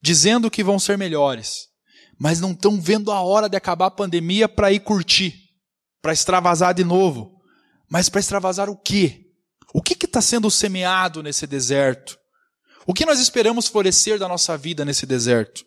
[0.00, 1.68] dizendo que vão ser melhores,
[2.18, 5.34] mas não estão vendo a hora de acabar a pandemia para ir curtir,
[6.00, 7.36] para extravasar de novo.
[7.90, 9.24] Mas para extravasar o quê?
[9.72, 12.18] O que está sendo semeado nesse deserto?
[12.86, 15.64] O que nós esperamos florescer da nossa vida nesse deserto?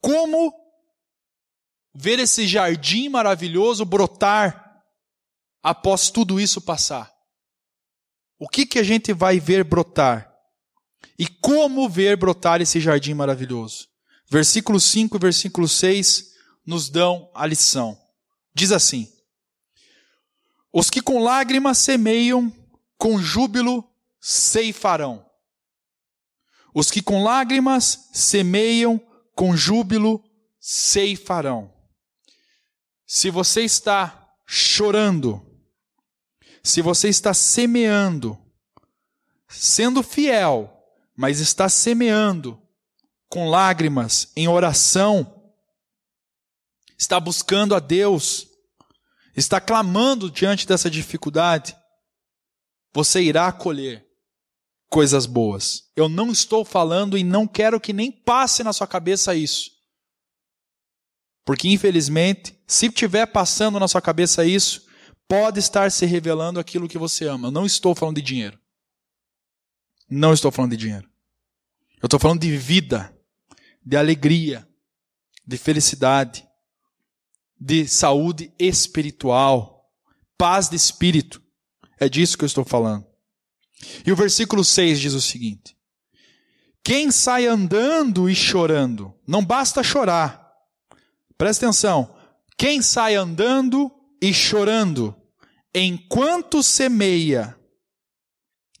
[0.00, 0.52] Como
[1.94, 4.67] ver esse jardim maravilhoso brotar
[5.62, 7.12] após tudo isso passar?
[8.38, 10.32] O que, que a gente vai ver brotar?
[11.18, 13.88] E como ver brotar esse jardim maravilhoso?
[14.30, 17.98] Versículo 5 e versículo 6 nos dão a lição.
[18.54, 19.10] Diz assim:
[20.72, 22.52] Os que com lágrimas semeiam,
[22.96, 23.84] com júbilo
[24.20, 25.24] ceifarão.
[26.74, 29.00] Os que com lágrimas semeiam,
[29.34, 30.22] com júbilo
[30.60, 31.72] ceifarão.
[33.06, 35.47] Se você está chorando,
[36.62, 38.38] se você está semeando,
[39.48, 40.72] sendo fiel,
[41.16, 42.60] mas está semeando
[43.28, 45.52] com lágrimas, em oração,
[46.96, 48.48] está buscando a Deus,
[49.36, 51.76] está clamando diante dessa dificuldade,
[52.92, 54.06] você irá colher
[54.88, 55.90] coisas boas.
[55.94, 59.70] Eu não estou falando e não quero que nem passe na sua cabeça isso.
[61.44, 64.87] Porque, infelizmente, se estiver passando na sua cabeça isso,
[65.28, 67.48] pode estar se revelando aquilo que você ama.
[67.48, 68.58] Eu não estou falando de dinheiro.
[70.10, 71.08] Não estou falando de dinheiro.
[72.00, 73.14] Eu estou falando de vida,
[73.84, 74.66] de alegria,
[75.46, 76.48] de felicidade,
[77.60, 79.90] de saúde espiritual,
[80.38, 81.42] paz de espírito.
[81.98, 83.06] É disso que eu estou falando.
[84.06, 85.76] E o versículo 6 diz o seguinte:
[86.82, 90.48] Quem sai andando e chorando, não basta chorar.
[91.36, 92.14] Presta atenção.
[92.56, 95.14] Quem sai andando e chorando,
[95.74, 97.58] enquanto semeia,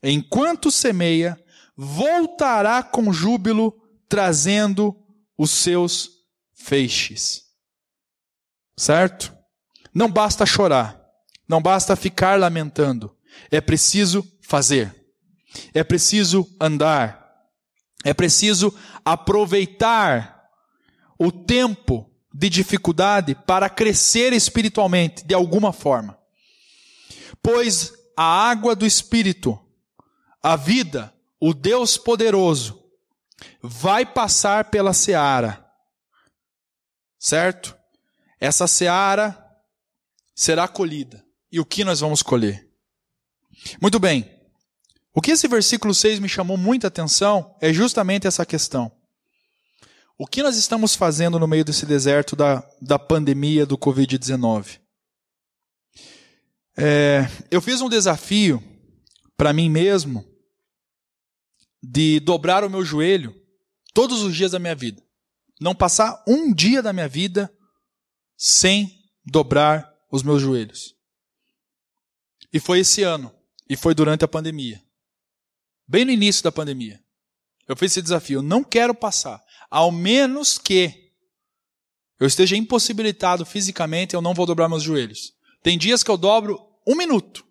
[0.02, 1.38] enquanto semeia,
[1.76, 3.74] voltará com júbilo,
[4.08, 4.96] trazendo
[5.36, 6.10] os seus
[6.54, 7.42] feixes.
[8.76, 9.36] Certo?
[9.94, 11.00] Não basta chorar,
[11.48, 13.16] não basta ficar lamentando,
[13.50, 14.94] é preciso fazer,
[15.72, 17.28] é preciso andar,
[18.04, 18.74] é preciso
[19.04, 20.48] aproveitar
[21.18, 26.17] o tempo de dificuldade para crescer espiritualmente de alguma forma.
[27.42, 29.58] Pois a água do Espírito,
[30.42, 32.82] a vida, o Deus poderoso,
[33.62, 35.64] vai passar pela seara.
[37.18, 37.76] Certo?
[38.40, 39.36] Essa seara
[40.34, 41.24] será colhida.
[41.50, 42.68] E o que nós vamos colher?
[43.80, 44.38] Muito bem.
[45.14, 48.92] O que esse versículo 6 me chamou muita atenção é justamente essa questão.
[50.16, 54.80] O que nós estamos fazendo no meio desse deserto da, da pandemia do Covid-19?
[56.80, 58.62] É, eu fiz um desafio
[59.36, 60.24] para mim mesmo
[61.82, 63.34] de dobrar o meu joelho
[63.92, 65.02] todos os dias da minha vida.
[65.60, 67.52] Não passar um dia da minha vida
[68.36, 70.94] sem dobrar os meus joelhos.
[72.52, 73.34] E foi esse ano.
[73.68, 74.80] E foi durante a pandemia.
[75.86, 77.02] Bem no início da pandemia.
[77.66, 78.38] Eu fiz esse desafio.
[78.38, 79.42] Eu não quero passar.
[79.68, 81.12] Ao menos que
[82.20, 85.34] eu esteja impossibilitado fisicamente, eu não vou dobrar meus joelhos.
[85.62, 87.46] Tem dias que eu dobro um minuto.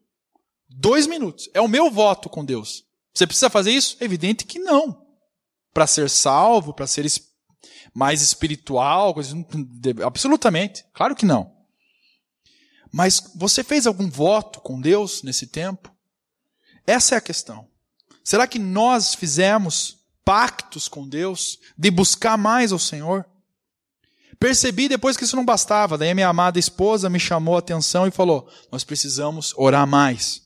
[0.67, 1.49] Dois minutos.
[1.53, 2.83] É o meu voto com Deus.
[3.13, 3.95] Você precisa fazer isso?
[3.99, 5.05] É evidente que não.
[5.73, 7.05] Para ser salvo, para ser
[7.93, 9.15] mais espiritual,
[10.03, 10.83] absolutamente.
[10.93, 11.55] Claro que não.
[12.91, 15.95] Mas você fez algum voto com Deus nesse tempo?
[16.85, 17.69] Essa é a questão.
[18.23, 23.25] Será que nós fizemos pactos com Deus de buscar mais ao Senhor?
[24.39, 25.97] Percebi depois que isso não bastava.
[25.97, 30.41] Daí minha amada esposa me chamou a atenção e falou: Nós precisamos orar mais.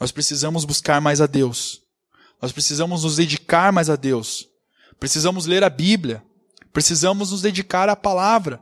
[0.00, 1.82] Nós precisamos buscar mais a Deus.
[2.40, 4.48] Nós precisamos nos dedicar mais a Deus.
[4.98, 6.22] Precisamos ler a Bíblia.
[6.72, 8.60] Precisamos nos dedicar à palavra.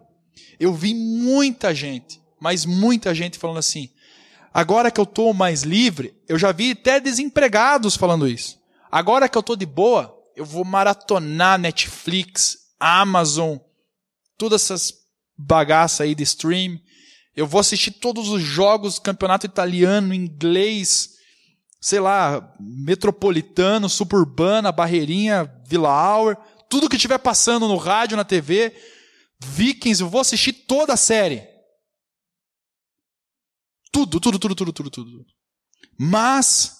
[0.59, 3.89] Eu vi muita gente, mas muita gente falando assim:
[4.53, 8.59] agora que eu estou mais livre, eu já vi até desempregados falando isso.
[8.91, 13.57] Agora que eu estou de boa, eu vou maratonar Netflix, Amazon,
[14.41, 14.95] todas essas
[15.37, 16.81] bagaças aí de stream.
[17.37, 21.11] Eu vou assistir todos os jogos campeonato italiano, inglês,
[21.79, 26.39] sei lá, metropolitano, suburbana, barreirinha, Vila Auer,
[26.71, 28.75] tudo que estiver passando no rádio, na TV,
[29.45, 31.47] Vikings, eu vou assistir toda a série.
[33.93, 35.27] Tudo, tudo, tudo, tudo, tudo, tudo.
[35.99, 36.79] Mas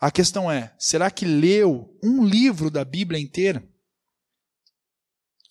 [0.00, 3.62] a questão é, será que leu um livro da Bíblia inteira?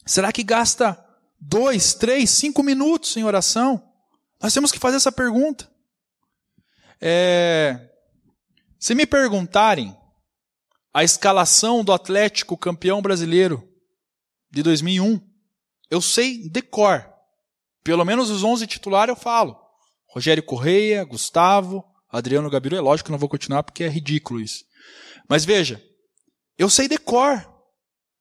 [0.06, 1.04] Será que gasta
[1.40, 3.82] dois, três, cinco minutos em oração.
[4.42, 5.70] Nós temos que fazer essa pergunta.
[7.02, 7.90] É,
[8.80, 9.96] se me perguntarem
[10.94, 13.68] a escalação do Atlético campeão brasileiro
[14.50, 15.20] de 2001,
[15.90, 17.08] eu sei de cor.
[17.84, 19.60] Pelo menos os 11 titulares eu falo.
[20.08, 22.76] Rogério Correia, Gustavo, Adriano Gabiru.
[22.76, 24.64] É lógico que não vou continuar porque é ridículo isso.
[25.28, 25.84] Mas veja,
[26.58, 27.55] eu sei de cor.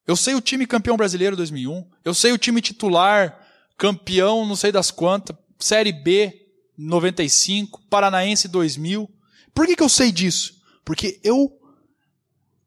[0.06, 1.88] Eu sei o time campeão brasileiro 2001.
[2.04, 3.40] Eu sei o time titular,
[3.76, 9.10] campeão não sei das quantas, Série B 95, Paranaense 2000.
[9.54, 10.60] Por que, que eu sei disso?
[10.84, 11.60] Porque eu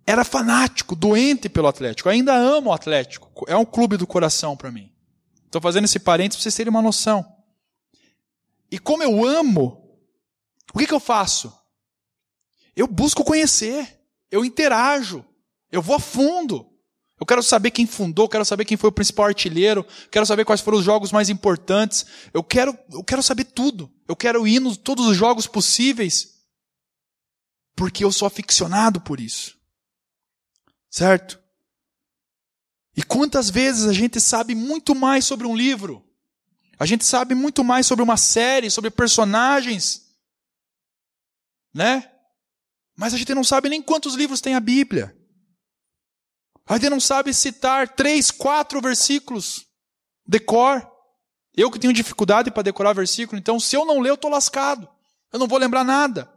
[0.06, 2.08] era fanático, doente pelo Atlético.
[2.08, 3.46] Eu ainda amo o Atlético.
[3.48, 4.92] É um clube do coração para mim.
[5.46, 7.26] Estou fazendo esse parênteses para vocês terem uma noção.
[8.72, 10.00] E como eu amo,
[10.74, 11.54] o que, que eu faço?
[12.76, 15.26] Eu busco conhecer, eu interajo,
[15.72, 16.70] eu vou a fundo.
[17.20, 20.62] Eu quero saber quem fundou, quero saber quem foi o principal artilheiro, quero saber quais
[20.62, 22.06] foram os jogos mais importantes.
[22.32, 23.92] Eu quero, eu quero saber tudo.
[24.08, 26.36] Eu quero ir nos todos os jogos possíveis.
[27.76, 29.58] Porque eu sou aficionado por isso.
[30.92, 31.40] Certo?
[32.96, 36.04] E quantas vezes a gente sabe muito mais sobre um livro?
[36.80, 40.08] A gente sabe muito mais sobre uma série, sobre personagens,
[41.74, 42.12] né?
[42.96, 45.17] Mas a gente não sabe nem quantos livros tem a Bíblia.
[46.68, 49.66] A gente não sabe citar três, quatro versículos
[50.26, 50.86] de cor.
[51.56, 54.88] Eu que tenho dificuldade para decorar versículo, então se eu não ler, eu estou lascado.
[55.32, 56.32] Eu não vou lembrar nada.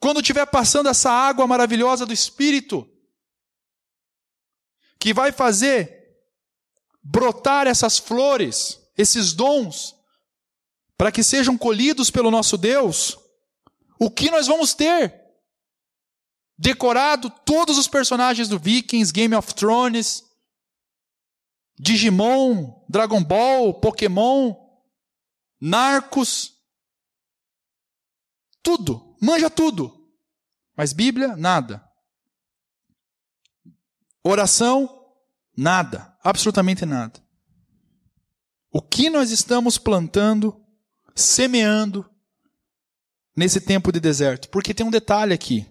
[0.00, 2.88] Quando estiver passando essa água maravilhosa do Espírito,
[4.98, 5.98] que vai fazer
[7.02, 9.96] brotar essas flores, esses dons,
[10.96, 13.18] para que sejam colhidos pelo nosso Deus,
[13.98, 15.27] o que nós vamos ter?
[16.58, 20.24] Decorado todos os personagens do Vikings, Game of Thrones,
[21.78, 24.54] Digimon, Dragon Ball, Pokémon,
[25.60, 26.56] Narcos,
[28.62, 29.94] tudo, manja tudo.
[30.76, 31.84] Mas Bíblia, nada.
[34.22, 35.12] Oração,
[35.56, 37.20] nada, absolutamente nada.
[38.70, 40.64] O que nós estamos plantando,
[41.14, 42.08] semeando
[43.34, 44.48] nesse tempo de deserto?
[44.50, 45.66] Porque tem um detalhe aqui.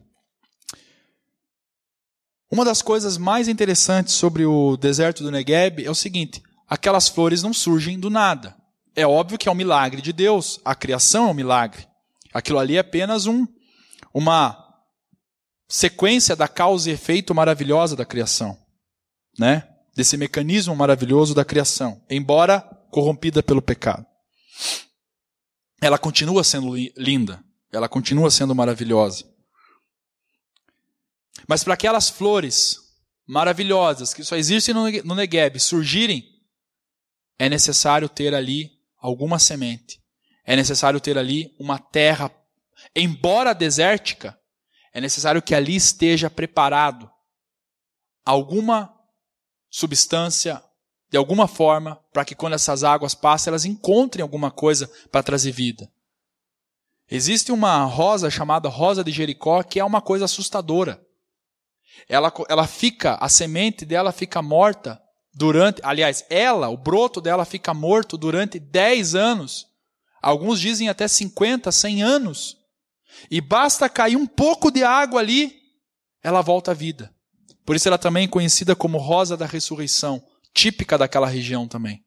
[2.49, 7.43] Uma das coisas mais interessantes sobre o deserto do Negueb é o seguinte: aquelas flores
[7.43, 8.55] não surgem do nada.
[8.95, 11.88] É óbvio que é um milagre de Deus, a criação é um milagre.
[12.33, 13.45] Aquilo ali é apenas um,
[14.13, 14.57] uma
[15.67, 18.57] sequência da causa e efeito maravilhosa da criação,
[19.38, 19.67] né?
[19.95, 24.05] Desse mecanismo maravilhoso da criação, embora corrompida pelo pecado.
[25.81, 29.25] Ela continua sendo linda, ela continua sendo maravilhosa.
[31.47, 32.77] Mas para aquelas flores
[33.25, 36.23] maravilhosas que só existem no Negueb surgirem,
[37.39, 40.01] é necessário ter ali alguma semente.
[40.45, 42.31] É necessário ter ali uma terra,
[42.95, 44.38] embora desértica,
[44.93, 47.10] é necessário que ali esteja preparado
[48.25, 48.93] alguma
[49.69, 50.62] substância,
[51.10, 55.51] de alguma forma, para que quando essas águas passem, elas encontrem alguma coisa para trazer
[55.51, 55.89] vida.
[57.10, 61.07] Existe uma rosa chamada rosa de Jericó que é uma coisa assustadora
[62.07, 65.01] ela, ela fica, a semente dela fica morta
[65.33, 69.67] durante, aliás, ela, o broto dela fica morto durante 10 anos.
[70.21, 72.57] Alguns dizem até 50, 100 anos.
[73.29, 75.53] E basta cair um pouco de água ali,
[76.23, 77.13] ela volta à vida.
[77.65, 82.01] Por isso ela também é conhecida como rosa da ressurreição, típica daquela região também.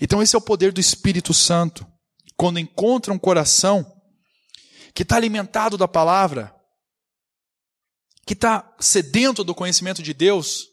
[0.00, 1.86] Então esse é o poder do Espírito Santo.
[2.36, 3.84] Quando encontra um coração
[4.94, 6.55] que está alimentado da palavra,
[8.26, 10.66] que está sedento do conhecimento de Deus,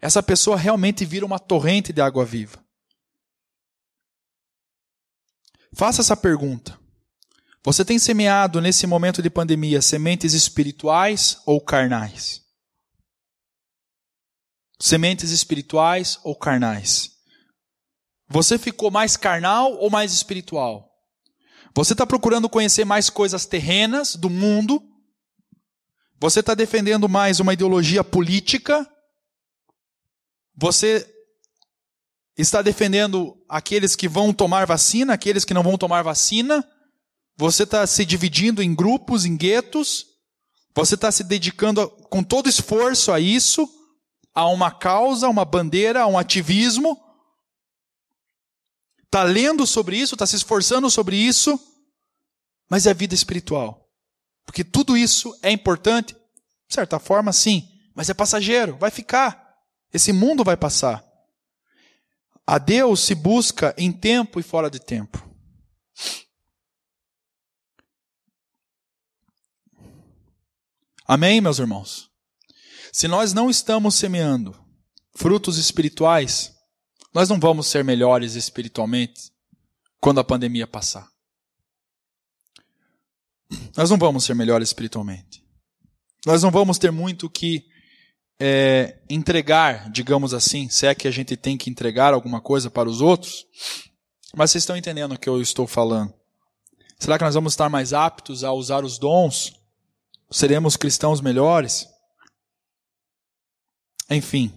[0.00, 2.64] essa pessoa realmente vira uma torrente de água viva.
[5.72, 6.78] Faça essa pergunta.
[7.64, 12.42] Você tem semeado nesse momento de pandemia sementes espirituais ou carnais?
[14.78, 17.10] Sementes espirituais ou carnais?
[18.28, 20.92] Você ficou mais carnal ou mais espiritual?
[21.74, 24.93] Você está procurando conhecer mais coisas terrenas do mundo
[26.24, 28.90] você está defendendo mais uma ideologia política?
[30.56, 31.06] Você
[32.34, 36.66] está defendendo aqueles que vão tomar vacina, aqueles que não vão tomar vacina?
[37.36, 40.06] Você está se dividindo em grupos, em guetos?
[40.74, 43.68] Você está se dedicando com todo esforço a isso,
[44.34, 46.98] a uma causa, a uma bandeira, a um ativismo?
[49.04, 51.60] Está lendo sobre isso, está se esforçando sobre isso,
[52.70, 53.83] mas é vida espiritual.
[54.44, 59.56] Porque tudo isso é importante, de certa forma, sim, mas é passageiro, vai ficar.
[59.92, 61.04] Esse mundo vai passar.
[62.46, 65.22] A Deus se busca em tempo e fora de tempo.
[71.06, 72.10] Amém, meus irmãos?
[72.92, 74.56] Se nós não estamos semeando
[75.14, 76.52] frutos espirituais,
[77.12, 79.30] nós não vamos ser melhores espiritualmente
[80.00, 81.13] quando a pandemia passar.
[83.76, 85.44] Nós não vamos ser melhores espiritualmente.
[86.26, 87.66] Nós não vamos ter muito que
[88.40, 92.88] é, entregar, digamos assim, se é que a gente tem que entregar alguma coisa para
[92.88, 93.46] os outros.
[94.34, 96.12] Mas vocês estão entendendo o que eu estou falando.
[96.98, 99.52] Será que nós vamos estar mais aptos a usar os dons?
[100.30, 101.86] Seremos cristãos melhores?
[104.10, 104.52] Enfim,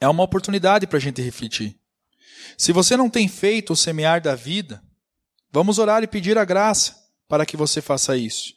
[0.00, 1.78] é uma oportunidade para a gente refletir.
[2.56, 4.82] Se você não tem feito o semear da vida,
[5.52, 6.99] vamos orar e pedir a graça
[7.30, 8.52] para que você faça isso.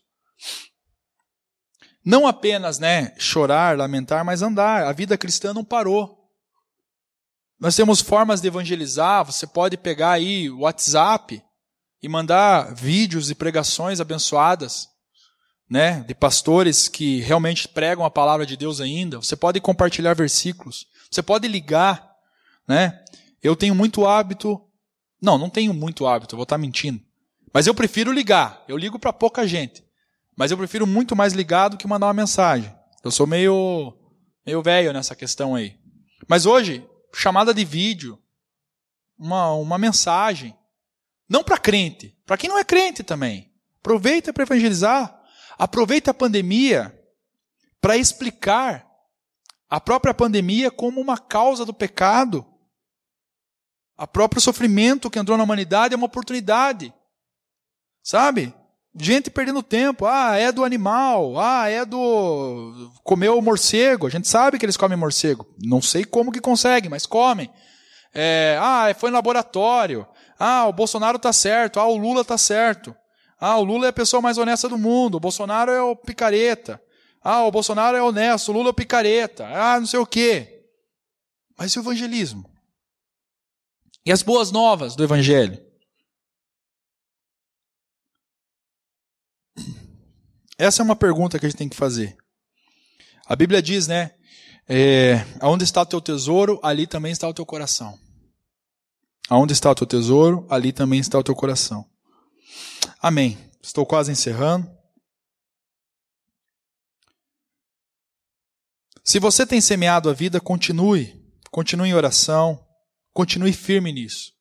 [2.03, 4.88] Não apenas, né, chorar, lamentar, mas andar.
[4.88, 6.28] A vida cristã não parou.
[7.59, 9.24] Nós temos formas de evangelizar.
[9.26, 11.41] Você pode pegar aí o WhatsApp
[12.01, 14.89] e mandar vídeos e pregações abençoadas,
[15.69, 19.17] né, de pastores que realmente pregam a palavra de Deus ainda.
[19.17, 20.88] Você pode compartilhar versículos.
[21.11, 22.11] Você pode ligar,
[22.67, 23.05] né?
[23.41, 24.59] Eu tenho muito hábito.
[25.21, 26.99] Não, não tenho muito hábito, vou estar mentindo.
[27.53, 28.63] Mas eu prefiro ligar.
[28.67, 29.85] Eu ligo para pouca gente.
[30.35, 32.73] Mas eu prefiro muito mais ligar do que mandar uma mensagem.
[33.03, 33.95] Eu sou meio,
[34.45, 35.77] meio velho nessa questão aí.
[36.27, 38.17] Mas hoje, chamada de vídeo,
[39.17, 40.57] uma, uma mensagem.
[41.29, 43.51] Não para crente, para quem não é crente também.
[43.79, 45.21] Aproveita para evangelizar.
[45.57, 46.99] Aproveita a pandemia
[47.79, 48.87] para explicar
[49.69, 52.45] a própria pandemia como uma causa do pecado.
[53.97, 56.93] A próprio sofrimento que entrou na humanidade é uma oportunidade.
[58.03, 58.53] Sabe?
[58.95, 60.05] gente perdendo tempo.
[60.05, 61.39] Ah, é do animal.
[61.39, 62.91] Ah, é do.
[63.03, 64.07] Comeu morcego.
[64.07, 65.47] A gente sabe que eles comem morcego.
[65.59, 67.49] Não sei como que conseguem, mas comem.
[68.13, 70.07] É, ah, foi no laboratório.
[70.37, 71.79] Ah, o Bolsonaro tá certo.
[71.79, 72.95] Ah, o Lula tá certo.
[73.39, 75.15] Ah, o Lula é a pessoa mais honesta do mundo.
[75.15, 76.81] O Bolsonaro é o picareta.
[77.23, 78.49] Ah, o Bolsonaro é honesto.
[78.49, 79.47] O Lula é o picareta.
[79.47, 80.61] Ah, não sei o quê.
[81.57, 82.49] Mas e o evangelismo?
[84.05, 85.62] E as boas novas do evangelho?
[90.57, 92.15] Essa é uma pergunta que a gente tem que fazer.
[93.25, 94.11] A Bíblia diz, né?
[94.67, 97.97] É, aonde está o teu tesouro, ali também está o teu coração.
[99.29, 101.85] Aonde está o teu tesouro, ali também está o teu coração.
[102.99, 103.37] Amém.
[103.61, 104.69] Estou quase encerrando.
[109.03, 111.21] Se você tem semeado a vida, continue.
[111.51, 112.65] Continue em oração.
[113.13, 114.31] Continue firme nisso.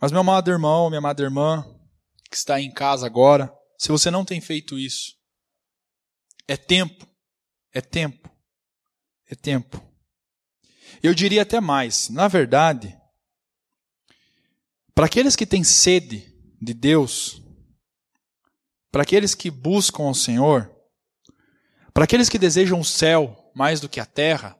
[0.00, 1.64] Mas, meu amado irmão, minha amada irmã,
[2.30, 5.12] que está em casa agora, se você não tem feito isso,
[6.46, 7.06] é tempo.
[7.72, 8.30] É tempo.
[9.28, 9.82] É tempo.
[11.02, 12.08] Eu diria até mais.
[12.08, 12.96] Na verdade,
[14.94, 17.42] para aqueles que têm sede de Deus,
[18.90, 20.70] para aqueles que buscam o Senhor,
[21.94, 24.56] para aqueles que desejam o céu mais do que a terra,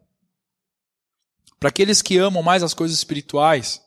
[1.61, 3.81] para aqueles que amam mais as coisas espirituais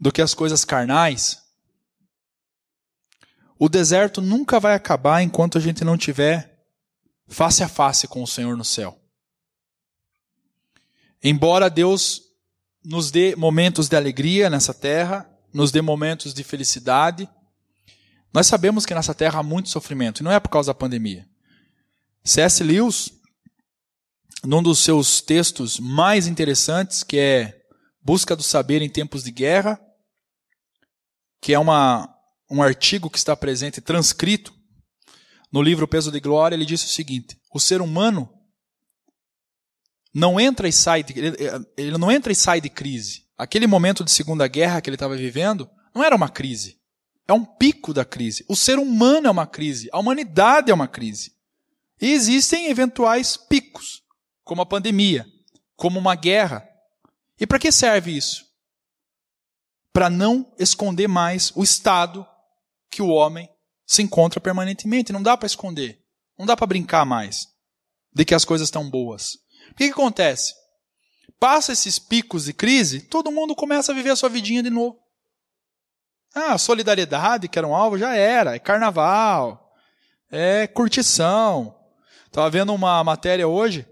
[0.00, 1.42] do que as coisas carnais,
[3.58, 6.55] o deserto nunca vai acabar enquanto a gente não tiver
[7.28, 8.98] face a face com o Senhor no céu.
[11.22, 12.22] Embora Deus
[12.84, 17.28] nos dê momentos de alegria nessa terra, nos dê momentos de felicidade,
[18.32, 21.26] nós sabemos que nessa terra há muito sofrimento, e não é por causa da pandemia.
[22.22, 22.62] C.S.
[22.62, 23.10] Lewis,
[24.44, 27.62] num dos seus textos mais interessantes, que é
[28.02, 29.80] Busca do Saber em Tempos de Guerra,
[31.40, 32.08] que é uma,
[32.50, 34.55] um artigo que está presente transcrito
[35.52, 38.28] no livro Peso de Glória, ele disse o seguinte: o ser humano
[40.12, 41.36] não entra e sai de, ele,
[41.76, 43.26] ele não entra e sai de crise.
[43.36, 46.80] Aquele momento de Segunda Guerra que ele estava vivendo não era uma crise.
[47.28, 48.44] É um pico da crise.
[48.48, 49.88] O ser humano é uma crise.
[49.92, 51.34] A humanidade é uma crise.
[52.00, 54.02] E existem eventuais picos,
[54.44, 55.26] como a pandemia,
[55.74, 56.66] como uma guerra.
[57.40, 58.44] E para que serve isso?
[59.92, 62.26] Para não esconder mais o estado
[62.90, 63.48] que o homem
[63.86, 65.12] se encontra permanentemente.
[65.12, 66.02] Não dá para esconder.
[66.38, 67.46] Não dá para brincar mais
[68.12, 69.34] de que as coisas estão boas.
[69.70, 70.54] O que, que acontece?
[71.38, 74.98] Passa esses picos de crise, todo mundo começa a viver a sua vidinha de novo.
[76.34, 78.54] Ah, solidariedade, que era um alvo, já era.
[78.54, 79.72] É carnaval.
[80.30, 81.74] É curtição.
[82.26, 83.86] Estava vendo uma matéria hoje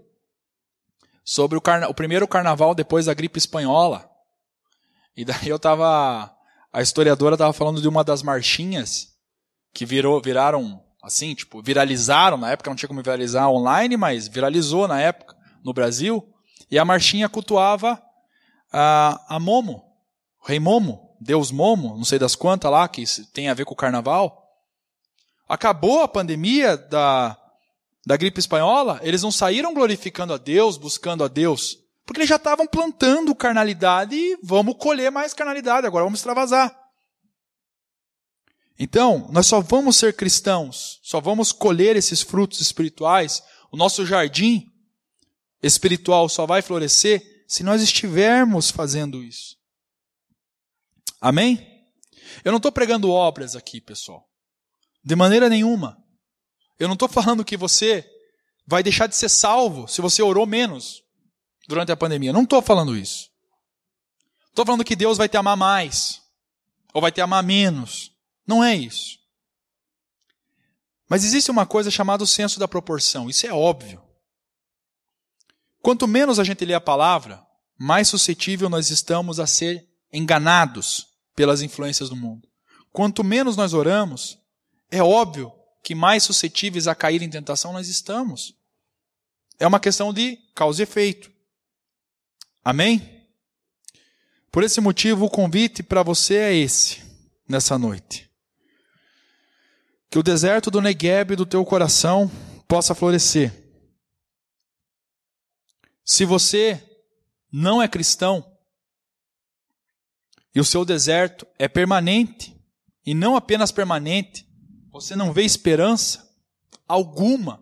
[1.23, 1.87] sobre o, carna...
[1.87, 4.09] o primeiro carnaval depois da gripe espanhola.
[5.15, 6.31] E daí eu estava.
[6.71, 9.14] A historiadora estava falando de uma das marchinhas
[9.75, 14.87] que virou, viraram assim, tipo, viralizaram na época, não tinha como viralizar online, mas viralizou
[14.87, 16.27] na época no Brasil,
[16.71, 18.01] e a marchinha cultuava
[18.71, 19.83] a, a Momo,
[20.41, 23.03] o rei Momo, Deus Momo, não sei das quantas lá, que
[23.33, 24.49] tem a ver com o carnaval.
[25.47, 27.37] Acabou a pandemia da,
[28.05, 32.37] da gripe espanhola, eles não saíram glorificando a Deus, buscando a Deus, porque eles já
[32.37, 36.84] estavam plantando carnalidade e vamos colher mais carnalidade, agora vamos extravasar.
[38.77, 44.71] Então, nós só vamos ser cristãos, só vamos colher esses frutos espirituais, o nosso jardim
[45.63, 49.55] espiritual só vai florescer se nós estivermos fazendo isso.
[51.21, 51.75] Amém?
[52.43, 54.27] Eu não estou pregando obras aqui, pessoal.
[55.03, 55.97] De maneira nenhuma.
[56.77, 58.07] Eu não estou falando que você
[58.67, 61.01] vai deixar de ser salvo se você orou menos
[61.67, 62.33] durante a pandemia.
[62.33, 63.29] Não estou falando isso.
[64.49, 66.21] Estou falando que Deus vai te amar mais
[66.93, 68.14] ou vai te amar menos.
[68.45, 69.19] Não é isso.
[71.07, 73.29] Mas existe uma coisa chamada o senso da proporção.
[73.29, 74.01] Isso é óbvio.
[75.81, 77.45] Quanto menos a gente lê a palavra,
[77.77, 82.47] mais suscetível nós estamos a ser enganados pelas influências do mundo.
[82.91, 84.39] Quanto menos nós oramos,
[84.89, 85.51] é óbvio
[85.83, 88.55] que mais suscetíveis a cair em tentação nós estamos.
[89.59, 91.31] É uma questão de causa e efeito.
[92.63, 93.27] Amém?
[94.51, 97.03] Por esse motivo, o convite para você é esse,
[97.47, 98.31] nessa noite.
[100.15, 102.31] Que o deserto do Negueb do teu coração
[102.69, 103.51] possa florescer.
[106.05, 106.81] Se você
[107.51, 108.57] não é cristão
[110.55, 112.55] e o seu deserto é permanente,
[113.05, 114.47] e não apenas permanente,
[114.89, 116.33] você não vê esperança
[116.87, 117.61] alguma.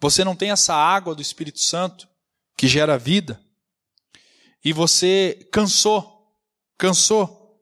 [0.00, 2.08] Você não tem essa água do Espírito Santo
[2.56, 3.40] que gera vida.
[4.64, 6.28] E você cansou,
[6.76, 7.56] cansou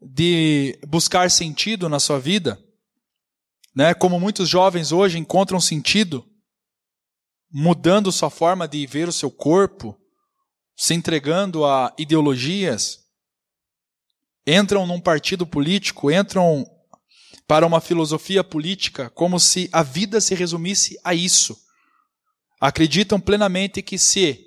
[0.00, 2.64] de buscar sentido na sua vida,
[3.74, 3.94] né?
[3.94, 6.24] Como muitos jovens hoje encontram sentido
[7.50, 9.98] mudando sua forma de ver o seu corpo,
[10.76, 12.98] se entregando a ideologias,
[14.46, 16.64] entram num partido político, entram
[17.46, 21.56] para uma filosofia política como se a vida se resumisse a isso.
[22.60, 24.44] Acreditam plenamente que se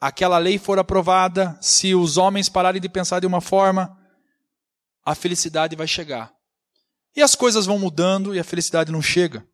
[0.00, 3.96] aquela lei for aprovada, se os homens pararem de pensar de uma forma,
[5.04, 6.32] a felicidade vai chegar.
[7.14, 9.46] E as coisas vão mudando e a felicidade não chega.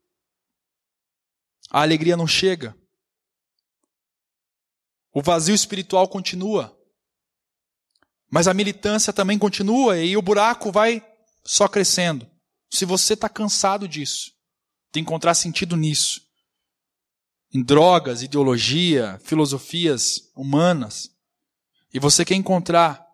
[1.70, 2.76] A alegria não chega.
[5.12, 6.76] O vazio espiritual continua.
[8.30, 11.02] Mas a militância também continua e o buraco vai
[11.44, 12.28] só crescendo.
[12.70, 14.32] Se você está cansado disso,
[14.92, 16.20] de encontrar sentido nisso,
[17.54, 21.11] em drogas, ideologia, filosofias humanas,
[21.94, 23.07] e você quer encontrar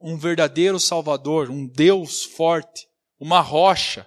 [0.00, 2.86] um verdadeiro Salvador, um Deus forte,
[3.24, 4.06] uma rocha,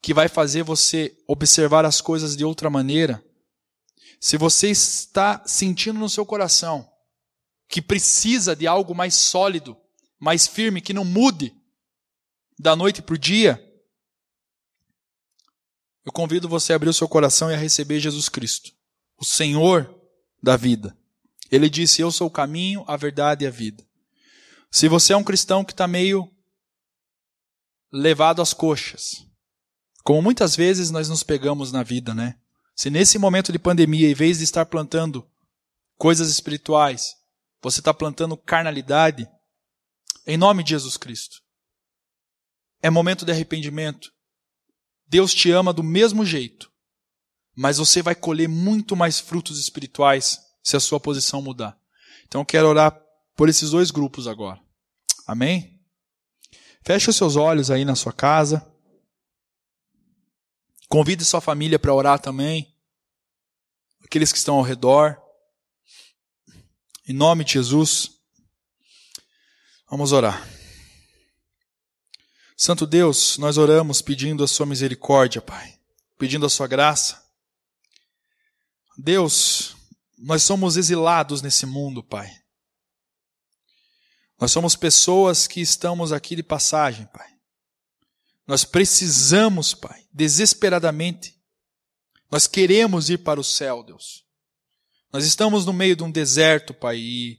[0.00, 3.20] que vai fazer você observar as coisas de outra maneira,
[4.20, 6.88] se você está sentindo no seu coração
[7.68, 9.76] que precisa de algo mais sólido,
[10.20, 11.52] mais firme, que não mude,
[12.56, 13.60] da noite para o dia,
[16.04, 18.70] eu convido você a abrir o seu coração e a receber Jesus Cristo,
[19.18, 19.92] o Senhor
[20.40, 20.96] da vida.
[21.50, 23.84] Ele disse: Eu sou o caminho, a verdade e a vida.
[24.70, 26.31] Se você é um cristão que está meio
[27.92, 29.26] levado às coxas,
[30.02, 32.38] como muitas vezes nós nos pegamos na vida, né?
[32.74, 35.28] Se nesse momento de pandemia, em vez de estar plantando
[35.98, 37.14] coisas espirituais,
[37.60, 39.28] você está plantando carnalidade,
[40.26, 41.42] em nome de Jesus Cristo,
[42.80, 44.12] é momento de arrependimento.
[45.06, 46.72] Deus te ama do mesmo jeito,
[47.54, 51.78] mas você vai colher muito mais frutos espirituais se a sua posição mudar.
[52.26, 52.98] Então eu quero orar
[53.36, 54.60] por esses dois grupos agora.
[55.26, 55.71] Amém?
[56.84, 58.66] Feche os seus olhos aí na sua casa.
[60.88, 62.74] Convide sua família para orar também.
[64.04, 65.16] Aqueles que estão ao redor.
[67.08, 68.10] Em nome de Jesus.
[69.88, 70.48] Vamos orar.
[72.56, 75.78] Santo Deus, nós oramos pedindo a Sua misericórdia, Pai,
[76.16, 77.22] pedindo a Sua graça.
[78.96, 79.76] Deus,
[80.16, 82.41] nós somos exilados nesse mundo, Pai.
[84.42, 87.28] Nós somos pessoas que estamos aqui de passagem, Pai.
[88.44, 91.40] Nós precisamos, Pai, desesperadamente.
[92.28, 94.24] Nós queremos ir para o céu, Deus.
[95.12, 97.38] Nós estamos no meio de um deserto, Pai,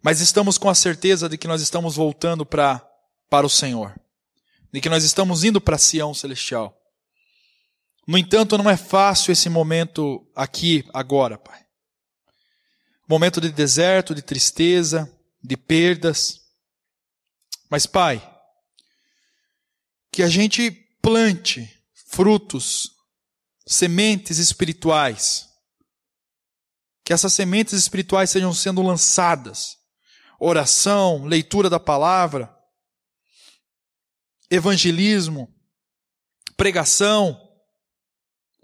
[0.00, 2.80] mas estamos com a certeza de que nós estamos voltando para,
[3.28, 3.98] para o Senhor
[4.72, 6.80] de que nós estamos indo para Sião celestial.
[8.06, 11.64] No entanto, não é fácil esse momento aqui, agora, Pai.
[13.08, 15.12] Momento de deserto, de tristeza,
[15.46, 16.40] de perdas.
[17.70, 18.20] Mas, Pai,
[20.12, 20.70] que a gente
[21.00, 21.70] plante
[22.08, 22.90] frutos,
[23.66, 25.48] sementes espirituais.
[27.04, 29.76] Que essas sementes espirituais sejam sendo lançadas
[30.38, 32.54] oração, leitura da palavra,
[34.50, 35.52] evangelismo,
[36.56, 37.40] pregação,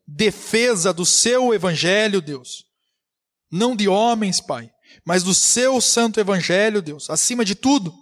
[0.07, 2.67] defesa do seu evangelho, Deus.
[3.51, 4.72] Não de homens, Pai,
[5.05, 7.93] mas do seu santo evangelho, Deus, acima de tudo.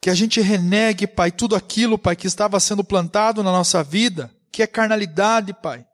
[0.00, 4.34] Que a gente renegue, Pai, tudo aquilo, Pai, que estava sendo plantado na nossa vida,
[4.50, 5.86] que é carnalidade, Pai.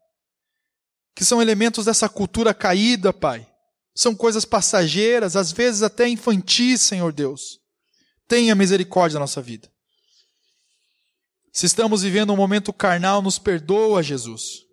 [1.15, 3.47] Que são elementos dessa cultura caída, Pai.
[3.95, 7.59] São coisas passageiras, às vezes até infantis, Senhor Deus.
[8.27, 9.69] Tenha misericórdia da nossa vida.
[11.53, 14.68] Se estamos vivendo um momento carnal, nos perdoa, Jesus.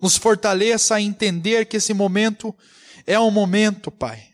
[0.00, 2.54] Nos fortaleça a entender que esse momento
[3.06, 4.26] é um momento, Pai,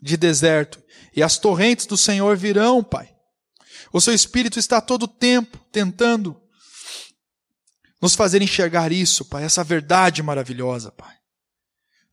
[0.00, 0.82] de deserto.
[1.14, 3.14] E as torrentes do Senhor virão, Pai.
[3.92, 6.40] O seu Espírito está todo o tempo tentando
[8.00, 11.14] nos fazer enxergar isso, Pai, essa verdade maravilhosa, Pai.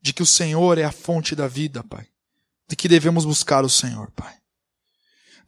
[0.00, 2.06] De que o Senhor é a fonte da vida, Pai.
[2.68, 4.34] De que devemos buscar o Senhor, Pai.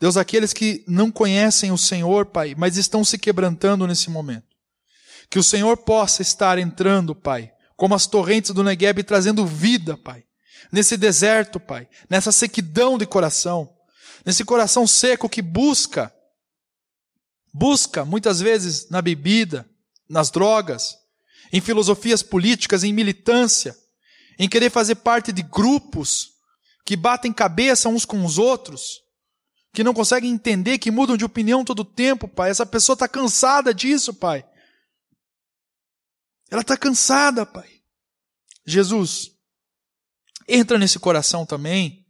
[0.01, 4.52] Deus, aqueles que não conhecem o Senhor, Pai, mas estão se quebrantando nesse momento.
[5.33, 10.25] Que o Senhor possa estar entrando, Pai, como as torrentes do Negueb, trazendo vida, Pai.
[10.71, 13.73] Nesse deserto, Pai, nessa sequidão de coração,
[14.27, 16.15] nesse coração seco que busca,
[17.51, 19.67] busca muitas vezes na bebida,
[20.07, 20.97] nas drogas,
[21.51, 23.75] em filosofias políticas, em militância,
[24.39, 26.33] em querer fazer parte de grupos
[26.85, 29.01] que batem cabeça uns com os outros,
[29.73, 32.51] que não conseguem entender, que mudam de opinião todo tempo, Pai.
[32.51, 34.45] Essa pessoa está cansada disso, Pai.
[36.53, 37.81] Ela está cansada, Pai.
[38.67, 39.31] Jesus,
[40.47, 42.07] entra nesse coração também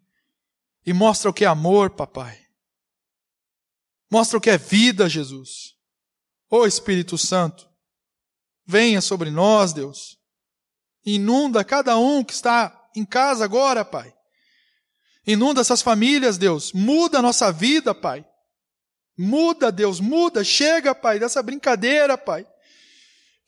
[0.84, 2.45] e mostra o que é amor, papai.
[4.11, 5.76] Mostra o que é vida, Jesus.
[6.51, 7.70] Ô oh, Espírito Santo,
[8.66, 10.18] venha sobre nós, Deus.
[11.07, 14.12] Inunda cada um que está em casa agora, Pai.
[15.24, 16.72] Inunda essas famílias, Deus.
[16.72, 18.26] Muda a nossa vida, Pai.
[19.16, 20.43] Muda, Deus, muda.
[20.43, 22.45] Chega, Pai, dessa brincadeira, Pai.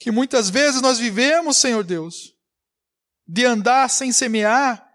[0.05, 2.37] Que muitas vezes nós vivemos, Senhor Deus,
[3.27, 4.87] de andar sem semear,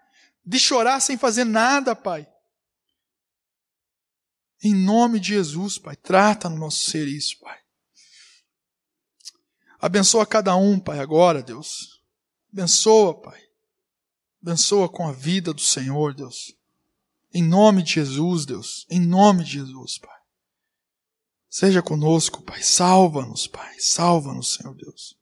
[0.46, 2.32] de chorar sem fazer nada, Pai.
[4.64, 7.58] Em nome de Jesus, Pai, trata no nosso ser isso, Pai.
[9.80, 12.04] Abençoa cada um, Pai, agora, Deus.
[12.54, 13.42] Abençoa, Pai.
[14.44, 16.56] Abençoa com a vida do Senhor, Deus.
[17.34, 18.86] Em nome de Jesus, Deus.
[18.92, 20.19] Em nome de Jesus, Pai.
[21.50, 22.62] Seja conosco, Pai.
[22.62, 23.80] Salva-nos, Pai.
[23.80, 25.18] Salva-nos, Senhor Deus.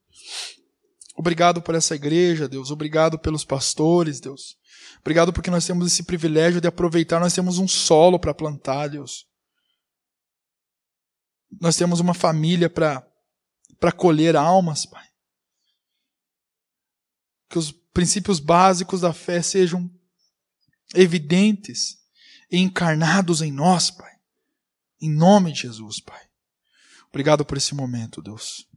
[1.15, 2.69] Obrigado por essa igreja, Deus.
[2.69, 4.57] Obrigado pelos pastores, Deus.
[4.99, 7.19] Obrigado porque nós temos esse privilégio de aproveitar.
[7.19, 9.25] Nós temos um solo para plantar, Deus.
[11.61, 15.07] Nós temos uma família para colher almas, Pai.
[17.49, 19.89] Que os princípios básicos da fé sejam
[20.93, 21.97] evidentes
[22.51, 24.16] e encarnados em nós, Pai.
[25.00, 26.22] Em nome de Jesus, Pai.
[27.10, 28.68] Obrigado por esse momento, Deus.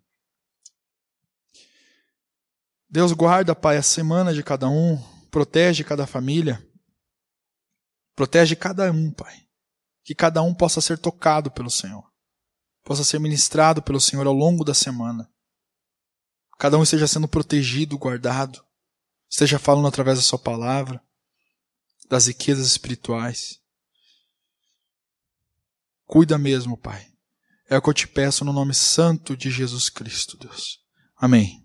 [2.89, 4.97] Deus guarda, Pai, a semana de cada um,
[5.31, 6.65] protege cada família,
[8.17, 9.47] protege cada um, Pai.
[10.03, 12.05] Que cada um possa ser tocado pelo Senhor,
[12.83, 15.31] possa ser ministrado pelo Senhor ao longo da semana.
[16.59, 18.65] Cada um esteja sendo protegido, guardado,
[19.31, 21.01] esteja falando através da Sua palavra
[22.09, 23.60] das riquezas espirituais.
[26.11, 27.07] Cuida mesmo, Pai.
[27.69, 30.81] É o que eu te peço no nome santo de Jesus Cristo, Deus.
[31.17, 31.60] Amém.